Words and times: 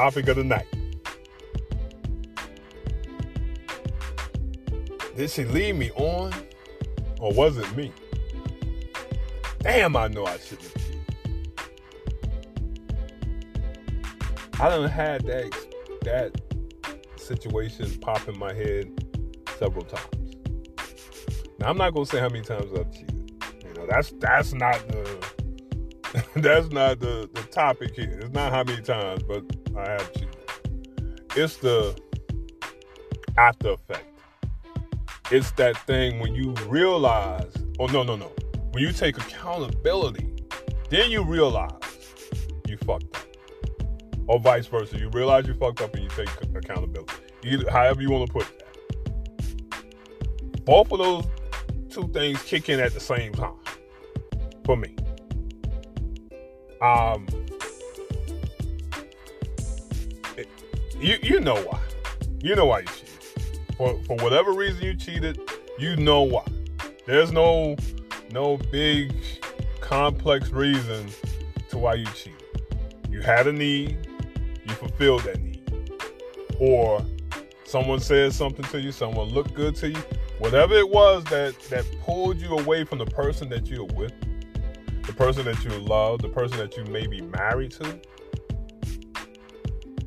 topic 0.00 0.28
of 0.28 0.36
the 0.36 0.44
night. 0.44 0.66
Did 5.14 5.28
she 5.30 5.44
leave 5.44 5.76
me 5.76 5.90
on, 5.90 6.32
or 7.20 7.34
was 7.34 7.58
it 7.58 7.76
me? 7.76 7.92
Damn, 9.58 9.96
I 9.96 10.08
know 10.08 10.24
I 10.24 10.38
shouldn't 10.38 10.72
have 10.72 10.82
cheated. 10.82 11.00
I 14.58 14.68
done 14.70 14.88
had 14.88 15.26
that 15.26 15.54
that 16.04 16.40
situation 17.16 17.94
pop 18.00 18.26
in 18.26 18.38
my 18.38 18.54
head 18.54 19.04
several 19.58 19.84
times. 19.84 20.36
Now 21.58 21.68
I'm 21.68 21.76
not 21.76 21.92
gonna 21.92 22.06
say 22.06 22.20
how 22.20 22.30
many 22.30 22.42
times 22.42 22.72
I've 22.72 22.90
cheated. 22.90 23.32
You 23.66 23.74
know, 23.74 23.86
that's 23.86 24.12
that's 24.12 24.54
not 24.54 24.78
the 24.88 25.30
that's 26.36 26.70
not 26.70 27.00
the, 27.00 27.28
the 27.34 27.42
topic 27.50 27.94
here. 27.94 28.18
It's 28.22 28.32
not 28.32 28.50
how 28.50 28.64
many 28.64 28.80
times, 28.80 29.22
but 29.24 29.59
I 29.76 29.90
have 29.90 30.12
cheated. 30.12 30.36
It's 31.36 31.56
the 31.56 31.98
after 33.38 33.70
effect. 33.70 34.06
It's 35.30 35.52
that 35.52 35.76
thing 35.86 36.18
when 36.18 36.34
you 36.34 36.52
realize, 36.66 37.52
oh 37.78 37.86
no, 37.86 38.02
no, 38.02 38.16
no. 38.16 38.32
When 38.72 38.82
you 38.82 38.92
take 38.92 39.16
accountability, 39.16 40.34
then 40.88 41.10
you 41.10 41.22
realize 41.22 41.70
you 42.66 42.76
fucked 42.78 43.16
up. 43.16 43.26
Or 44.26 44.40
vice 44.40 44.66
versa. 44.66 44.98
You 44.98 45.08
realize 45.10 45.46
you 45.46 45.54
fucked 45.54 45.80
up 45.80 45.94
and 45.94 46.04
you 46.04 46.10
take 46.10 46.28
accountability. 46.54 47.12
Either 47.44 47.70
however 47.70 48.02
you 48.02 48.10
want 48.10 48.26
to 48.26 48.32
put 48.32 48.46
that. 48.58 50.64
Both 50.64 50.92
of 50.92 50.98
those 50.98 51.24
two 51.90 52.08
things 52.12 52.42
kick 52.42 52.68
in 52.68 52.80
at 52.80 52.92
the 52.92 53.00
same 53.00 53.32
time 53.32 53.54
for 54.64 54.76
me. 54.76 54.94
Um, 56.82 57.26
you 61.00 61.18
you 61.22 61.40
know 61.40 61.56
why? 61.62 61.80
You 62.42 62.54
know 62.54 62.66
why 62.66 62.80
you 62.80 62.86
cheated. 62.86 63.46
For 63.76 64.00
for 64.04 64.16
whatever 64.16 64.52
reason 64.52 64.82
you 64.84 64.94
cheated, 64.94 65.40
you 65.78 65.96
know 65.96 66.22
why. 66.22 66.44
There's 67.06 67.32
no 67.32 67.76
no 68.30 68.58
big 68.70 69.14
complex 69.80 70.50
reason 70.50 71.08
to 71.70 71.78
why 71.78 71.94
you 71.94 72.06
cheated. 72.06 72.42
You 73.08 73.20
had 73.20 73.46
a 73.46 73.52
need, 73.52 74.06
you 74.64 74.74
fulfilled 74.74 75.22
that 75.22 75.40
need, 75.40 75.90
or 76.58 77.04
someone 77.64 78.00
said 78.00 78.32
something 78.32 78.64
to 78.66 78.80
you, 78.80 78.92
someone 78.92 79.28
looked 79.28 79.54
good 79.54 79.74
to 79.76 79.90
you, 79.90 80.02
whatever 80.38 80.74
it 80.74 80.88
was 80.88 81.24
that 81.24 81.58
that 81.70 81.84
pulled 82.02 82.40
you 82.40 82.56
away 82.56 82.84
from 82.84 82.98
the 82.98 83.06
person 83.06 83.48
that 83.48 83.66
you're 83.66 83.84
with 83.84 84.12
the 85.10 85.16
person 85.16 85.44
that 85.44 85.64
you 85.64 85.70
love, 85.80 86.22
the 86.22 86.28
person 86.28 86.58
that 86.58 86.76
you 86.76 86.84
may 86.84 87.06
be 87.06 87.20
married 87.20 87.72
to, 87.72 88.00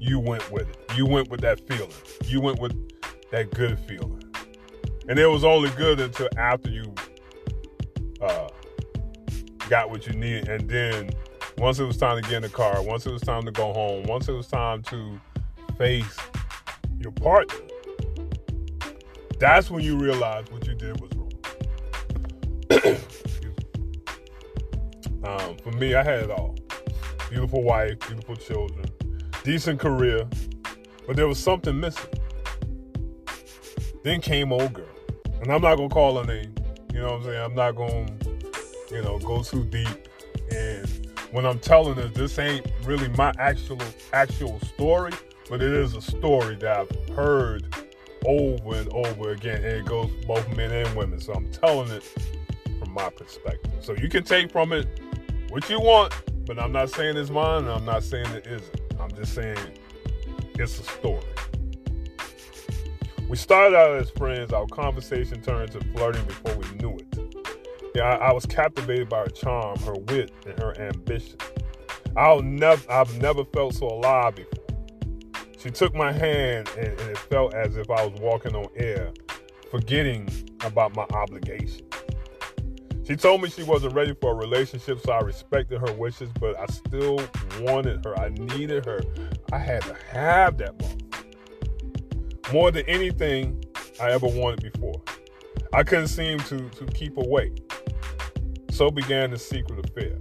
you 0.04 0.20
went 0.20 0.52
with 0.52 0.70
it. 0.70 0.78
You 0.98 1.06
went 1.06 1.30
with 1.30 1.40
that 1.42 1.66
feeling. 1.66 1.90
You 2.26 2.42
went 2.42 2.60
with 2.60 2.76
that 3.32 3.52
good 3.52 3.80
feeling. 3.80 4.22
And 5.08 5.18
it 5.18 5.28
was 5.28 5.44
only 5.46 5.70
good 5.72 6.00
until 6.00 6.28
after 6.38 6.70
you 6.70 6.94
uh, 8.22 8.50
got 9.70 9.90
what 9.90 10.06
you 10.06 10.14
needed. 10.14 10.50
And 10.50 10.70
then 10.70 11.12
once 11.58 11.80
it 11.80 11.86
was 11.86 11.98
time 11.98 12.22
to 12.22 12.30
get 12.30 12.38
in 12.38 12.42
the 12.42 12.50
car, 12.50 12.82
once 12.82 13.06
it 13.06 13.14
was 13.14 13.22
time 13.22 13.44
to 13.44 13.52
go 13.52 13.72
home, 13.72 14.04
once 14.04 14.28
it 14.28 14.34
was 14.34 14.48
time 14.48 14.82
to 14.84 15.20
face 15.78 16.18
your 17.00 17.12
partner, 17.14 17.56
that's 19.40 19.72
when 19.72 19.84
you 19.84 19.98
realized 19.98 20.52
what 20.52 20.68
you 20.68 20.76
did 20.76 21.00
was 21.00 21.12
wrong. 21.16 22.98
Um, 25.26 25.56
for 25.64 25.72
me, 25.72 25.96
I 25.96 26.04
had 26.04 26.24
it 26.24 26.32
all. 26.32 26.54
Beautiful 27.30 27.64
wife, 27.64 27.98
beautiful 28.00 28.36
children, 28.36 28.86
decent 29.44 29.80
career, 29.80 30.28
but 31.06 31.16
there 31.16 31.28
was 31.28 31.38
something 31.38 31.80
missing. 31.80 32.10
Then 34.04 34.22
came 34.22 34.52
old 34.52 34.74
girl, 34.74 34.86
and 35.42 35.52
I'm 35.52 35.62
not 35.62 35.76
gonna 35.76 35.90
call 35.90 36.18
her 36.18 36.26
name. 36.26 36.54
You 36.94 37.00
know 37.02 37.12
what 37.12 37.22
I'm 37.22 37.24
saying? 37.24 37.42
I'm 37.42 37.56
not 37.56 37.76
gonna, 37.76 38.08
you 38.92 39.02
know, 39.02 39.20
go 39.20 39.44
too 39.44 39.64
deep. 39.66 39.88
And 40.52 41.10
when 41.32 41.46
I'm 41.46 41.60
telling 41.60 41.96
this, 41.96 42.12
this 42.14 42.40
ain't 42.40 42.66
really 42.84 43.08
my 43.10 43.34
actual 43.38 43.80
actual 44.14 44.60
story, 44.62 45.12
but 45.50 45.62
it 45.62 45.72
is 45.72 45.96
a 45.96 46.02
story 46.02 46.56
that 46.58 46.78
I've 46.80 47.16
heard 47.16 47.74
over 48.26 48.76
and 48.76 48.92
over 48.94 49.32
again, 49.32 49.58
and 49.58 49.66
it 49.66 49.86
goes 49.86 50.12
both 50.26 50.48
men 50.56 50.72
and 50.72 50.96
women. 50.96 51.20
So 51.20 51.34
I'm 51.34 51.52
telling 51.52 51.90
it 51.92 52.04
from 52.80 52.94
my 52.94 53.10
perspective. 53.10 53.72
So 53.82 53.94
you 53.94 54.10
can 54.10 54.24
take 54.24 54.52
from 54.52 54.72
it 54.72 54.88
what 55.50 55.70
you 55.70 55.80
want, 55.80 56.14
but 56.46 56.60
I'm 56.60 56.72
not 56.72 56.90
saying 56.90 57.18
it's 57.18 57.30
mine, 57.30 57.64
and 57.64 57.72
I'm 57.72 57.86
not 57.86 58.04
saying 58.04 58.28
it 58.28 58.48
isn't. 58.48 58.83
Just 59.16 59.36
saying 59.36 59.58
it's 60.56 60.80
a 60.80 60.84
story. 60.84 61.24
We 63.30 63.38
started 63.38 63.76
out 63.76 63.96
as 63.98 64.10
friends. 64.12 64.52
Our 64.54 64.66
conversation 64.68 65.42
turned 65.42 65.72
to 65.72 65.80
flirting 65.96 66.26
before 66.26 66.56
we 66.56 66.68
knew 66.78 66.98
it. 66.98 67.34
Yeah, 67.96 68.04
I, 68.04 68.30
I 68.30 68.34
was 68.34 68.46
captivated 68.46 69.10
by 69.10 69.20
her 69.20 69.28
charm, 69.28 69.80
her 69.82 69.94
wit, 69.94 70.32
and 70.46 70.60
her 70.60 70.80
ambition. 70.80 71.38
I'll 72.18 72.42
never, 72.42 72.92
I've 72.92 73.20
never 73.22 73.46
felt 73.46 73.76
so 73.76 73.88
alive 73.88 74.36
before. 74.36 74.64
She 75.60 75.70
took 75.72 75.96
my 75.96 76.12
hand, 76.12 76.70
and, 76.78 76.88
and 76.88 77.10
it 77.10 77.18
felt 77.18 77.54
as 77.54 77.78
if 77.78 77.90
I 77.90 78.06
was 78.06 78.20
walking 78.20 78.56
on 78.56 78.68
air, 78.76 79.12
forgetting 79.72 80.28
about 80.66 80.96
my 80.96 81.06
obligation. 81.14 81.86
She 83.06 83.18
told 83.18 83.42
me 83.42 83.50
she 83.50 83.64
wasn't 83.64 83.94
ready 83.94 84.14
for 84.14 84.32
a 84.32 84.36
relationship, 84.36 85.00
so 85.06 85.12
I 85.12 85.20
respected 85.20 85.80
her 85.80 85.94
wishes, 85.94 86.30
but 86.40 86.58
I 86.58 86.66
still 86.68 87.20
wanted 87.60 88.06
her. 88.06 88.18
I 88.18 88.30
needed 88.30 88.86
her. 88.86 89.02
I 89.52 89.58
had 89.58 89.82
to 89.84 89.94
have 90.12 90.58
that 90.60 90.80
moment. 90.80 91.04
More 92.54 92.72
than 92.72 92.86
anything 92.86 93.64
I 94.02 94.12
ever 94.12 94.28
wanted 94.28 94.72
before. 94.72 95.02
I 95.74 95.84
couldn't 95.84 96.08
seem 96.08 96.40
to, 96.40 96.70
to 96.70 96.86
keep 96.86 97.18
away. 97.18 97.52
So 98.70 98.90
began 98.90 99.32
the 99.32 99.38
secret 99.38 99.86
affair. 99.86 100.18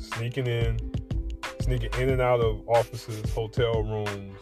Sneaking 0.00 0.46
in, 0.46 0.78
sneaking 1.60 1.90
in 2.00 2.10
and 2.10 2.20
out 2.20 2.40
of 2.40 2.66
offices, 2.68 3.28
hotel 3.32 3.82
rooms, 3.82 4.38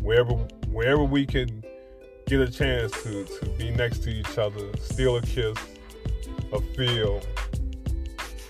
wherever 0.00 0.34
wherever 0.68 1.04
we 1.04 1.26
could 1.26 1.64
get 2.26 2.40
a 2.40 2.50
chance 2.50 2.90
to, 3.02 3.24
to 3.24 3.46
be 3.58 3.70
next 3.70 4.02
to 4.04 4.10
each 4.10 4.38
other, 4.38 4.70
steal 4.78 5.16
a 5.16 5.22
kiss, 5.22 5.56
a 6.52 6.60
feel, 6.60 7.22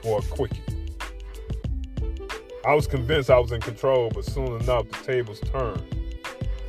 or 0.04 0.18
a 0.18 0.22
quickie. 0.22 0.62
I 2.66 2.74
was 2.74 2.86
convinced 2.86 3.30
I 3.30 3.38
was 3.38 3.52
in 3.52 3.60
control, 3.60 4.10
but 4.14 4.24
soon 4.24 4.60
enough 4.60 4.88
the 4.88 4.98
tables 5.04 5.40
turned. 5.40 5.82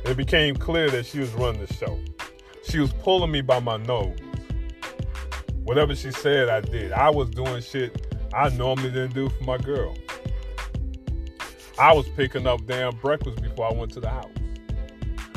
It 0.04 0.16
became 0.16 0.56
clear 0.56 0.90
that 0.90 1.06
she 1.06 1.20
was 1.20 1.32
running 1.34 1.64
the 1.64 1.72
show. 1.72 1.98
She 2.68 2.78
was 2.78 2.92
pulling 2.92 3.30
me 3.30 3.40
by 3.40 3.60
my 3.60 3.76
nose. 3.76 4.18
Whatever 5.62 5.94
she 5.94 6.10
said, 6.10 6.48
I 6.48 6.60
did. 6.60 6.92
I 6.92 7.10
was 7.10 7.30
doing 7.30 7.62
shit 7.62 8.04
I 8.34 8.48
normally 8.48 8.90
didn't 8.90 9.14
do 9.14 9.28
for 9.28 9.44
my 9.44 9.58
girl. 9.58 9.94
I 11.78 11.92
was 11.92 12.08
picking 12.10 12.48
up 12.48 12.66
damn 12.66 12.96
breakfast 12.96 13.40
before 13.40 13.70
I 13.70 13.72
went 13.72 13.92
to 13.92 14.00
the 14.00 14.10
house. 14.10 14.30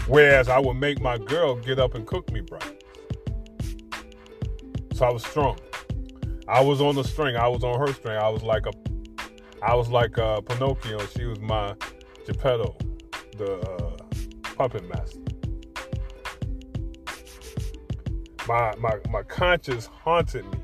Whereas 0.07 0.49
I 0.49 0.57
would 0.57 0.75
make 0.75 0.99
my 0.99 1.17
girl 1.17 1.55
get 1.55 1.77
up 1.77 1.93
and 1.93 2.07
cook 2.07 2.31
me 2.31 2.41
breakfast. 2.41 2.83
So 4.93 5.05
I 5.05 5.11
was 5.11 5.23
strong. 5.23 5.59
I 6.47 6.61
was 6.61 6.79
on 6.79 6.95
the 6.95 7.03
string. 7.03 7.35
I 7.35 7.47
was 7.47 7.63
on 7.63 7.77
her 7.79 7.91
string. 7.93 8.17
I 8.17 8.29
was 8.29 8.41
like 8.41 8.65
a, 8.65 8.71
I 9.61 9.75
was 9.75 9.89
like 9.89 10.17
a 10.17 10.41
Pinocchio. 10.41 10.99
She 11.07 11.25
was 11.25 11.39
my 11.41 11.75
Geppetto, 12.25 12.77
the 13.37 13.59
uh, 13.59 13.97
puppet 14.55 14.87
master. 14.87 15.19
My 18.47 18.73
my 18.77 18.97
my 19.09 19.23
conscience 19.23 19.87
haunted 19.87 20.45
me, 20.45 20.59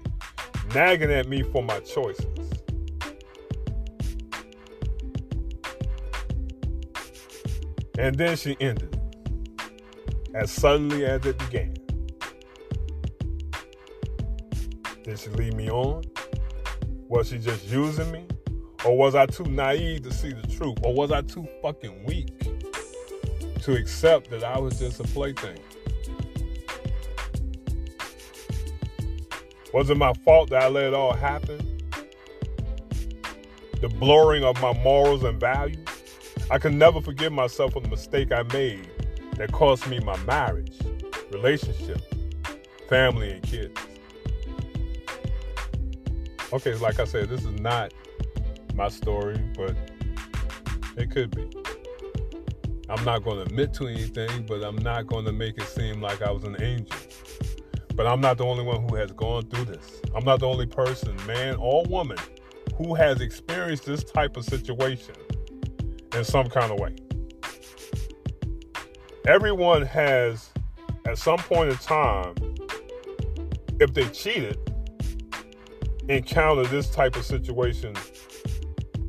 nagging 0.73 1.11
at 1.11 1.27
me 1.27 1.43
for 1.43 1.61
my 1.61 1.79
choices. 1.79 2.27
And 7.97 8.15
then 8.15 8.37
she 8.37 8.55
ended 8.59 8.99
as 10.33 10.49
suddenly 10.49 11.05
as 11.05 11.25
it 11.25 11.37
began. 11.37 11.82
Did 15.13 15.19
she 15.19 15.29
leave 15.29 15.53
me 15.53 15.69
on? 15.69 16.03
Was 17.07 17.29
she 17.29 17.37
just 17.37 17.67
using 17.67 18.11
me? 18.11 18.25
Or 18.83 18.97
was 18.97 19.13
I 19.13 19.27
too 19.27 19.43
naive 19.43 20.01
to 20.05 20.11
see 20.11 20.33
the 20.33 20.47
truth? 20.47 20.79
Or 20.83 20.91
was 20.91 21.11
I 21.11 21.21
too 21.21 21.47
fucking 21.61 22.03
weak 22.05 22.31
to 23.61 23.75
accept 23.75 24.31
that 24.31 24.43
I 24.43 24.57
was 24.57 24.79
just 24.79 24.99
a 24.99 25.03
plaything? 25.03 25.59
Was 29.71 29.91
it 29.91 29.97
my 29.97 30.13
fault 30.25 30.49
that 30.49 30.63
I 30.63 30.67
let 30.67 30.85
it 30.85 30.93
all 30.95 31.13
happen? 31.13 31.59
The 33.81 33.89
blurring 33.89 34.43
of 34.43 34.59
my 34.63 34.73
morals 34.81 35.23
and 35.23 35.39
values? 35.39 35.87
I 36.49 36.57
can 36.57 36.79
never 36.79 37.01
forgive 37.01 37.31
myself 37.31 37.73
for 37.73 37.81
the 37.81 37.87
mistake 37.87 38.31
I 38.31 38.41
made 38.51 38.89
that 39.35 39.51
cost 39.51 39.87
me 39.87 39.99
my 39.99 40.17
marriage, 40.23 40.75
relationship, 41.31 42.01
family, 42.89 43.29
and 43.29 43.43
kids. 43.43 43.79
Okay, 46.53 46.75
like 46.75 46.99
I 46.99 47.05
said, 47.05 47.29
this 47.29 47.41
is 47.41 47.59
not 47.59 47.93
my 48.75 48.87
story, 48.87 49.39
but 49.57 49.75
It 50.95 51.09
could 51.09 51.35
be. 51.35 51.49
I'm 52.89 53.03
not 53.03 53.23
going 53.23 53.37
to 53.37 53.43
admit 53.43 53.73
to 53.75 53.87
anything, 53.87 54.45
but 54.45 54.63
I'm 54.63 54.75
not 54.75 55.07
going 55.07 55.25
to 55.25 55.31
make 55.31 55.57
it 55.57 55.63
seem 55.63 56.01
like 56.01 56.21
I 56.21 56.29
was 56.29 56.43
an 56.43 56.61
angel. 56.61 56.95
But 57.95 58.05
I'm 58.05 58.21
not 58.21 58.37
the 58.37 58.45
only 58.45 58.63
one 58.63 58.87
who 58.87 58.95
has 58.95 59.11
gone 59.11 59.49
through 59.49 59.65
this. 59.65 60.01
I'm 60.15 60.23
not 60.23 60.39
the 60.41 60.47
only 60.47 60.67
person, 60.67 61.15
man 61.25 61.55
or 61.55 61.83
woman, 61.85 62.17
who 62.75 62.93
has 62.93 63.21
experienced 63.21 63.85
this 63.85 64.03
type 64.03 64.37
of 64.37 64.45
situation 64.45 65.15
in 66.15 66.23
some 66.23 66.47
kind 66.49 66.71
of 66.71 66.79
way. 66.79 66.95
Everyone 69.25 69.83
has, 69.83 70.51
at 71.07 71.17
some 71.17 71.39
point 71.39 71.71
in 71.71 71.77
time, 71.77 72.35
if 73.79 73.93
they 73.93 74.07
cheated, 74.09 74.59
encountered 76.09 76.67
this 76.67 76.89
type 76.89 77.15
of 77.15 77.25
situation 77.25 77.95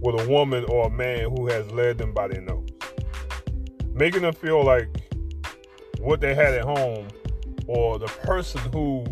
with 0.01 0.21
a 0.21 0.29
woman 0.29 0.65
or 0.67 0.87
a 0.87 0.91
man 0.91 1.31
who 1.31 1.47
has 1.47 1.71
led 1.71 1.99
them 1.99 2.13
by 2.13 2.29
their 2.29 2.43
nose, 2.43 2.69
making 3.95 4.23
them 4.23 4.35
feel 4.35 4.63
like 4.63 4.89
what 5.99 6.21
they 6.21 6.35
had 6.35 6.55
at 6.55 6.65
home 6.65 7.09
or 7.67 7.99
the 7.99 8.07
person 8.07 8.61
who 8.73 9.05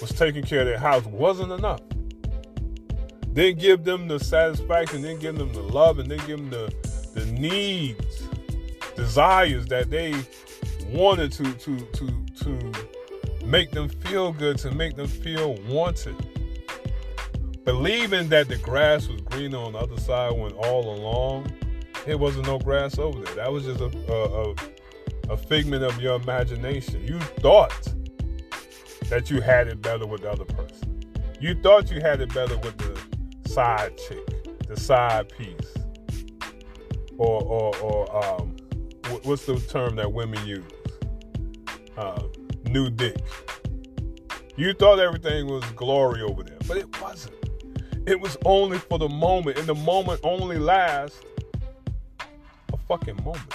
was 0.00 0.10
taking 0.10 0.42
care 0.42 0.60
of 0.60 0.66
their 0.66 0.78
house 0.78 1.04
wasn't 1.06 1.52
enough. 1.52 1.80
Then 3.28 3.54
give 3.56 3.84
them 3.84 4.08
the 4.08 4.18
satisfaction, 4.18 5.02
then 5.02 5.18
give 5.18 5.36
them 5.36 5.52
the 5.52 5.62
love, 5.62 5.98
and 5.98 6.10
then 6.10 6.18
give 6.26 6.38
them 6.38 6.50
the, 6.50 6.74
the 7.14 7.26
needs, 7.26 8.22
desires 8.96 9.66
that 9.66 9.90
they 9.90 10.14
wanted 10.88 11.32
to 11.32 11.52
to 11.52 11.76
to 11.76 12.24
to 12.42 12.72
make 13.44 13.70
them 13.72 13.88
feel 13.88 14.32
good, 14.32 14.58
to 14.58 14.70
make 14.70 14.96
them 14.96 15.06
feel 15.06 15.54
wanted. 15.68 16.16
Believing 17.66 18.30
that 18.30 18.48
the 18.48 18.56
grass 18.56 19.08
was 19.08 19.20
greener 19.20 19.58
on 19.58 19.72
the 19.72 19.78
other 19.78 20.00
side 20.00 20.32
when 20.32 20.52
all 20.52 20.94
along 20.96 21.52
it 22.06 22.18
wasn't 22.18 22.46
no 22.46 22.58
grass 22.58 22.98
over 22.98 23.20
there. 23.20 23.34
That 23.34 23.52
was 23.52 23.64
just 23.64 23.80
a, 23.80 23.90
a, 24.10 24.50
a 24.50 24.54
a 25.28 25.36
figment 25.36 25.82
of 25.82 26.00
your 26.00 26.16
imagination. 26.16 27.04
You 27.04 27.18
thought 27.18 27.92
that 29.08 29.30
you 29.30 29.40
had 29.40 29.68
it 29.68 29.82
better 29.82 30.06
with 30.06 30.22
the 30.22 30.30
other 30.30 30.44
person. 30.44 31.02
You 31.40 31.54
thought 31.54 31.90
you 31.90 32.00
had 32.00 32.20
it 32.20 32.32
better 32.32 32.56
with 32.58 32.76
the 32.78 33.48
side 33.48 33.98
chick, 33.98 34.66
the 34.66 34.78
side 34.78 35.28
piece, 35.36 35.74
or 37.18 37.42
or, 37.42 37.76
or 37.78 38.24
um, 38.24 38.56
what's 39.24 39.46
the 39.46 39.58
term 39.58 39.96
that 39.96 40.12
women 40.12 40.44
use? 40.46 40.64
Uh, 41.96 42.22
new 42.66 42.90
dick. 42.90 43.16
You 44.56 44.72
thought 44.72 44.98
everything 44.98 45.46
was 45.48 45.64
glory 45.72 46.22
over 46.22 46.42
there, 46.42 46.58
but 46.66 46.76
it 46.78 47.00
wasn't. 47.02 47.34
It 48.06 48.20
was 48.20 48.36
only 48.44 48.78
for 48.78 48.98
the 48.98 49.08
moment, 49.08 49.58
and 49.58 49.66
the 49.66 49.74
moment 49.74 50.20
only 50.22 50.60
lasts 50.60 51.20
a 52.72 52.76
fucking 52.86 53.16
moment. 53.24 53.52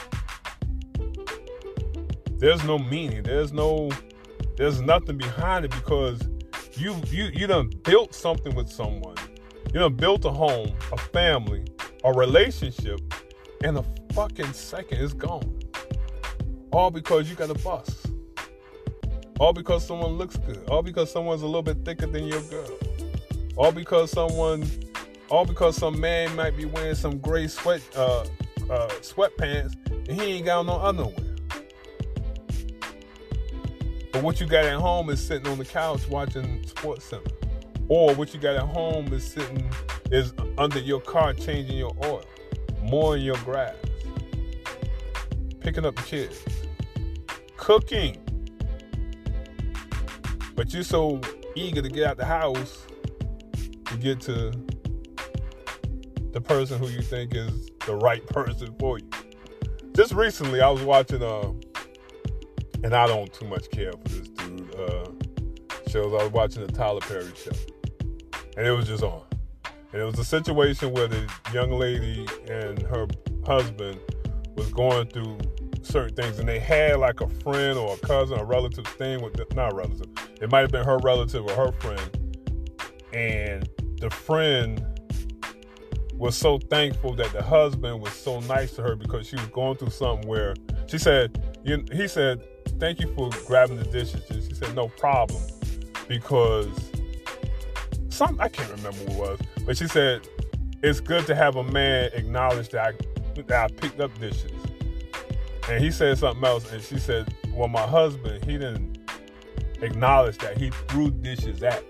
There's 2.38 2.62
no 2.66 2.78
meaning. 2.78 3.24
There's 3.24 3.54
no 3.54 3.90
there's 4.58 4.82
nothing 4.82 5.18
behind 5.18 5.64
it 5.64 5.72
because 5.72 6.20
you 6.74 6.96
you 7.08 7.32
you 7.34 7.48
done 7.48 7.70
built 7.84 8.14
something 8.14 8.54
with 8.54 8.70
someone. 8.70 9.16
You 9.74 9.80
done 9.80 9.96
built 9.96 10.26
a 10.26 10.32
home, 10.32 10.76
a 10.92 10.98
family, 10.98 11.64
a 12.04 12.12
relationship, 12.12 13.00
and 13.64 13.78
a 13.78 13.86
fucking 14.12 14.52
second 14.52 14.98
is 14.98 15.14
gone. 15.14 15.60
All 16.74 16.92
because 16.92 17.30
you 17.30 17.36
got 17.38 17.50
a 17.50 17.60
bus. 17.64 18.06
All 19.40 19.54
because 19.54 19.88
someone 19.88 20.18
looks 20.18 20.36
good. 20.36 20.68
All 20.70 20.84
because 20.84 21.10
someone's 21.10 21.42
a 21.42 21.46
little 21.46 21.64
bit 21.64 21.86
thicker 21.86 22.06
than 22.06 22.26
your 22.28 22.42
girl. 22.42 22.78
All 23.62 23.72
because 23.72 24.10
someone 24.10 24.68
all 25.30 25.46
because 25.46 25.76
some 25.78 26.02
man 26.02 26.36
might 26.36 26.58
be 26.58 26.66
wearing 26.66 26.96
some 26.96 27.20
gray 27.20 27.48
sweat 27.48 27.80
uh, 27.96 28.22
uh, 28.72 28.88
sweatpants 29.02 29.76
and 30.10 30.20
he 30.20 30.38
ain't 30.38 30.48
got 30.48 30.66
no 30.66 30.80
underwear. 30.80 31.14
But 34.12 34.24
what 34.24 34.42
you 34.42 34.48
got 34.48 34.66
at 34.66 34.80
home 34.80 35.12
is 35.12 35.24
sitting 35.24 35.48
on 35.48 35.60
the 35.60 35.66
couch 35.66 36.08
watching 36.08 36.66
Sports 36.66 37.06
Center. 37.06 37.30
Or 37.88 38.16
what 38.16 38.34
you 38.34 38.40
got 38.40 38.56
at 38.56 38.64
home 38.64 39.14
is 39.14 39.24
sitting 39.24 39.70
is 40.12 40.34
under 40.58 40.80
your 40.80 41.00
car 41.00 41.32
changing 41.36 41.78
your 41.78 41.96
oil, 42.04 42.24
mowing 42.90 43.22
your 43.22 43.38
grass, 43.46 43.76
picking 45.60 45.86
up 45.86 45.96
the 45.96 46.02
kids, 46.02 46.44
cooking. 47.58 48.18
But 50.56 50.74
you're 50.74 50.82
so 50.82 51.22
eager 51.54 51.84
to 51.84 51.90
get 51.90 52.08
out 52.08 52.18
the 52.18 52.26
house 52.26 52.88
get 53.98 54.22
to 54.22 54.52
the 56.32 56.42
person 56.42 56.80
who 56.80 56.88
you 56.88 57.02
think 57.02 57.36
is 57.36 57.70
the 57.86 57.96
right 57.96 58.26
person 58.28 58.74
for 58.80 59.00
you. 59.00 59.10
Just 59.94 60.14
recently, 60.14 60.62
I 60.62 60.70
was 60.70 60.82
watching 60.82 61.22
uh, 61.22 61.52
and 62.84 62.96
I 62.96 63.08
don't 63.08 63.32
too 63.32 63.46
much 63.46 63.70
care 63.70 63.92
for 63.92 64.10
this 64.10 64.28
dude. 64.30 64.76
Uh, 64.76 65.12
shows 65.90 66.14
I 66.14 66.24
was 66.24 66.32
watching 66.32 66.66
the 66.66 66.72
Tyler 66.72 67.02
Perry 67.02 67.32
show, 67.36 67.52
and 68.58 68.66
it 68.66 68.72
was 68.72 68.88
just 68.88 69.04
on. 69.04 69.24
And 69.92 70.02
it 70.02 70.06
was 70.06 70.18
a 70.20 70.26
situation 70.26 70.92
where 70.92 71.08
the 71.08 71.30
young 71.54 71.72
lady 71.72 72.26
and 72.50 72.82
her 72.84 73.08
husband 73.46 74.00
was 74.56 74.72
going 74.72 75.08
through 75.08 75.38
certain 75.82 76.16
things, 76.16 76.40
and 76.40 76.48
they 76.48 76.60
had 76.60 76.98
like 76.98 77.20
a 77.22 77.28
friend 77.28 77.78
or 77.78 77.96
a 77.96 77.98
cousin, 77.98 78.40
a 78.40 78.46
relative 78.46 78.88
thing 78.88 79.22
with 79.22 79.34
the, 79.34 79.46
not 79.54 79.76
relative. 79.76 80.08
It 80.42 80.50
might 80.50 80.62
have 80.62 80.72
been 80.72 80.86
her 80.86 80.98
relative 81.00 81.46
or 81.46 81.54
her 81.54 81.72
friend, 81.74 82.36
and 83.14 83.68
the 84.02 84.10
friend 84.10 84.84
was 86.16 86.36
so 86.36 86.58
thankful 86.58 87.16
that 87.16 87.32
the 87.34 87.42
husband 87.42 88.02
was 88.02 88.14
so 88.14 88.40
nice 88.42 88.74
to 88.74 88.82
her 88.82 88.96
because 88.96 89.28
she 89.28 89.36
was 89.36 89.46
going 89.48 89.78
through 89.78 89.92
something 89.92 90.28
where 90.28 90.56
she 90.88 90.98
said, 90.98 91.42
you, 91.64 91.86
he 91.92 92.08
said, 92.08 92.42
thank 92.80 93.00
you 93.00 93.08
for 93.16 93.30
grabbing 93.46 93.78
the 93.78 93.86
dishes. 93.86 94.22
And 94.30 94.44
she 94.44 94.56
said, 94.56 94.76
no 94.76 94.88
problem. 94.88 95.42
Because 96.08 96.68
some 98.10 98.40
I 98.42 98.50
can't 98.50 98.70
remember 98.72 98.98
what 99.06 99.12
it 99.12 99.18
was, 99.18 99.40
but 99.66 99.78
she 99.78 99.88
said, 99.88 100.28
it's 100.84 101.00
good 101.00 101.28
to 101.28 101.36
have 101.36 101.56
a 101.56 101.64
man 101.64 102.10
acknowledge 102.14 102.70
that 102.70 102.96
I, 102.96 103.42
that 103.42 103.72
I 103.72 103.74
picked 103.74 104.00
up 104.00 104.18
dishes. 104.20 104.52
And 105.70 105.84
he 105.84 105.92
said 105.92 106.18
something 106.18 106.44
else, 106.44 106.72
and 106.72 106.82
she 106.82 106.98
said, 106.98 107.34
well, 107.54 107.68
my 107.68 107.86
husband, 107.86 108.44
he 108.46 108.54
didn't 108.54 108.98
acknowledge 109.82 110.40
that 110.40 110.58
he 110.58 110.72
threw 110.88 111.12
dishes 111.12 111.62
at. 111.62 111.84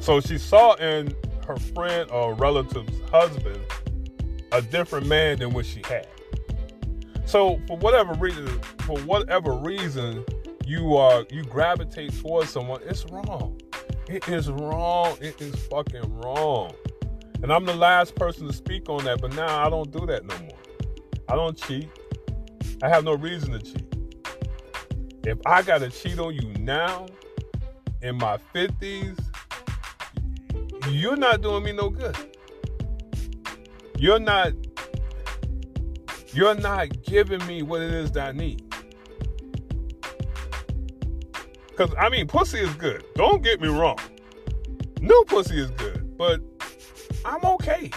So 0.00 0.20
she 0.20 0.36
saw 0.36 0.74
in 0.74 1.14
her 1.46 1.56
friend 1.56 2.10
or 2.10 2.34
relative's 2.34 3.00
husband 3.10 3.60
a 4.52 4.62
different 4.62 5.06
man 5.06 5.38
than 5.38 5.52
what 5.52 5.66
she 5.66 5.82
had. 5.86 6.06
So 7.24 7.60
for 7.66 7.76
whatever 7.78 8.14
reason, 8.14 8.46
for 8.80 8.98
whatever 9.00 9.52
reason, 9.52 10.24
you 10.64 10.96
are 10.96 11.24
you 11.30 11.42
gravitate 11.44 12.18
towards 12.20 12.50
someone, 12.50 12.80
it's 12.84 13.04
wrong. 13.06 13.60
It 14.08 14.28
is 14.28 14.48
wrong. 14.50 15.16
It 15.20 15.40
is 15.40 15.54
fucking 15.66 16.20
wrong. 16.20 16.72
And 17.42 17.52
I'm 17.52 17.64
the 17.64 17.74
last 17.74 18.14
person 18.14 18.46
to 18.46 18.52
speak 18.52 18.88
on 18.88 19.04
that, 19.04 19.20
but 19.20 19.34
now 19.34 19.66
I 19.66 19.68
don't 19.68 19.90
do 19.90 20.06
that 20.06 20.24
no 20.24 20.38
more. 20.38 20.58
I 21.28 21.34
don't 21.34 21.56
cheat. 21.56 21.88
I 22.82 22.88
have 22.88 23.04
no 23.04 23.14
reason 23.14 23.52
to 23.52 23.58
cheat. 23.58 23.84
If 25.24 25.38
I 25.44 25.62
gotta 25.62 25.90
cheat 25.90 26.18
on 26.20 26.34
you 26.34 26.52
now, 26.60 27.06
in 28.02 28.16
my 28.16 28.38
50s, 28.54 29.18
you're 30.90 31.16
not 31.16 31.42
doing 31.42 31.64
me 31.64 31.72
no 31.72 31.90
good. 31.90 32.16
You're 33.98 34.18
not 34.18 34.52
you're 36.32 36.54
not 36.54 37.02
giving 37.02 37.44
me 37.46 37.62
what 37.62 37.80
it 37.80 37.92
is 37.94 38.12
that 38.12 38.28
I 38.28 38.32
need. 38.32 38.62
Because, 41.76 41.94
I 41.98 42.08
mean, 42.08 42.26
pussy 42.26 42.58
is 42.58 42.74
good. 42.74 43.04
Don't 43.14 43.42
get 43.42 43.60
me 43.60 43.68
wrong. 43.68 43.98
New 45.00 45.24
pussy 45.26 45.60
is 45.60 45.70
good, 45.72 46.16
but 46.16 46.40
I'm 47.24 47.44
okay. 47.44 47.90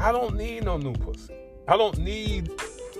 I 0.00 0.12
don't 0.12 0.36
need 0.36 0.64
no 0.64 0.76
new 0.76 0.92
pussy. 0.94 1.34
I 1.66 1.76
don't 1.76 1.98
need 1.98 2.50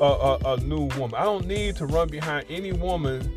a, 0.00 0.04
a, 0.04 0.38
a 0.54 0.56
new 0.60 0.88
woman. 0.98 1.14
I 1.14 1.24
don't 1.24 1.46
need 1.46 1.76
to 1.76 1.86
run 1.86 2.08
behind 2.08 2.46
any 2.50 2.72
woman 2.72 3.32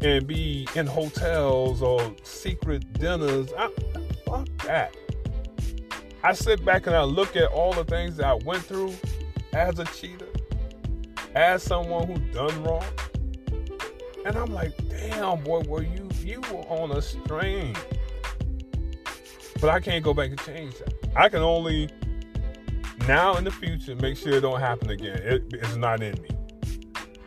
and 0.00 0.26
be 0.26 0.66
in 0.74 0.86
hotels 0.86 1.82
or 1.82 2.14
secret 2.22 2.92
dinners. 2.94 3.52
I, 3.56 3.70
fuck 4.30 4.48
that. 4.66 4.96
I 6.22 6.32
sit 6.32 6.64
back 6.64 6.86
and 6.86 6.94
I 6.94 7.02
look 7.02 7.36
at 7.36 7.50
all 7.50 7.72
the 7.72 7.84
things 7.84 8.16
that 8.16 8.26
I 8.26 8.34
went 8.34 8.62
through 8.62 8.94
as 9.52 9.78
a 9.78 9.84
cheater, 9.86 10.28
as 11.34 11.62
someone 11.62 12.06
who 12.06 12.18
done 12.32 12.62
wrong. 12.62 12.84
And 14.24 14.36
I'm 14.36 14.52
like, 14.52 14.72
damn, 14.88 15.42
boy, 15.42 15.60
were 15.60 15.82
you 15.82 16.08
you 16.22 16.40
were 16.52 16.64
on 16.68 16.92
a 16.92 17.02
string. 17.02 17.74
But 19.60 19.70
I 19.70 19.80
can't 19.80 20.04
go 20.04 20.14
back 20.14 20.30
and 20.30 20.40
change 20.40 20.74
that. 20.78 20.94
I 21.16 21.28
can 21.28 21.40
only 21.40 21.88
now 23.08 23.36
in 23.36 23.44
the 23.44 23.50
future 23.50 23.96
make 23.96 24.16
sure 24.16 24.34
it 24.34 24.40
don't 24.40 24.60
happen 24.60 24.90
again. 24.90 25.18
It, 25.22 25.44
it's 25.52 25.76
not 25.76 26.02
in 26.02 26.20
me. 26.22 26.28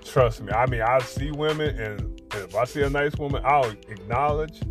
Trust 0.06 0.42
me. 0.42 0.52
I 0.52 0.68
mean, 0.68 0.82
I 0.82 1.00
see 1.00 1.32
women, 1.32 1.76
and 1.80 2.22
if 2.34 2.56
I 2.56 2.66
see 2.66 2.84
a 2.84 2.90
nice 2.90 3.16
woman, 3.18 3.42
I'll 3.46 3.70
acknowledge, 3.70 4.62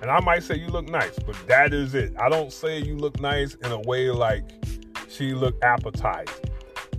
and 0.00 0.10
I 0.10 0.20
might 0.20 0.42
say 0.42 0.56
you 0.56 0.68
look 0.68 0.88
nice, 0.88 1.18
but 1.18 1.36
that 1.48 1.72
is 1.72 1.94
it. 1.94 2.14
I 2.18 2.28
don't 2.28 2.52
say 2.52 2.78
you 2.78 2.96
look 2.96 3.20
nice 3.20 3.54
in 3.54 3.72
a 3.72 3.80
way 3.80 4.10
like 4.10 4.44
she 5.08 5.32
look 5.34 5.56
appetizing. 5.62 6.34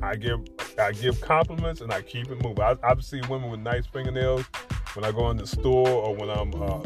I 0.02 0.16
give 0.16 0.40
I 0.80 0.94
give 0.94 1.20
compliments 1.22 1.82
and 1.82 1.92
I 1.92 2.02
keep 2.02 2.30
it 2.30 2.42
moving. 2.42 2.62
I, 2.62 2.76
I 2.84 3.00
see 3.00 3.22
women 3.30 3.52
with 3.52 3.60
nice 3.60 3.86
fingernails 3.86 4.46
when 4.94 5.06
I 5.06 5.12
go 5.12 5.30
in 5.30 5.38
the 5.38 5.48
store 5.48 5.88
or 5.88 6.16
when 6.16 6.30
I'm 6.30 6.54
uh, 6.62 6.82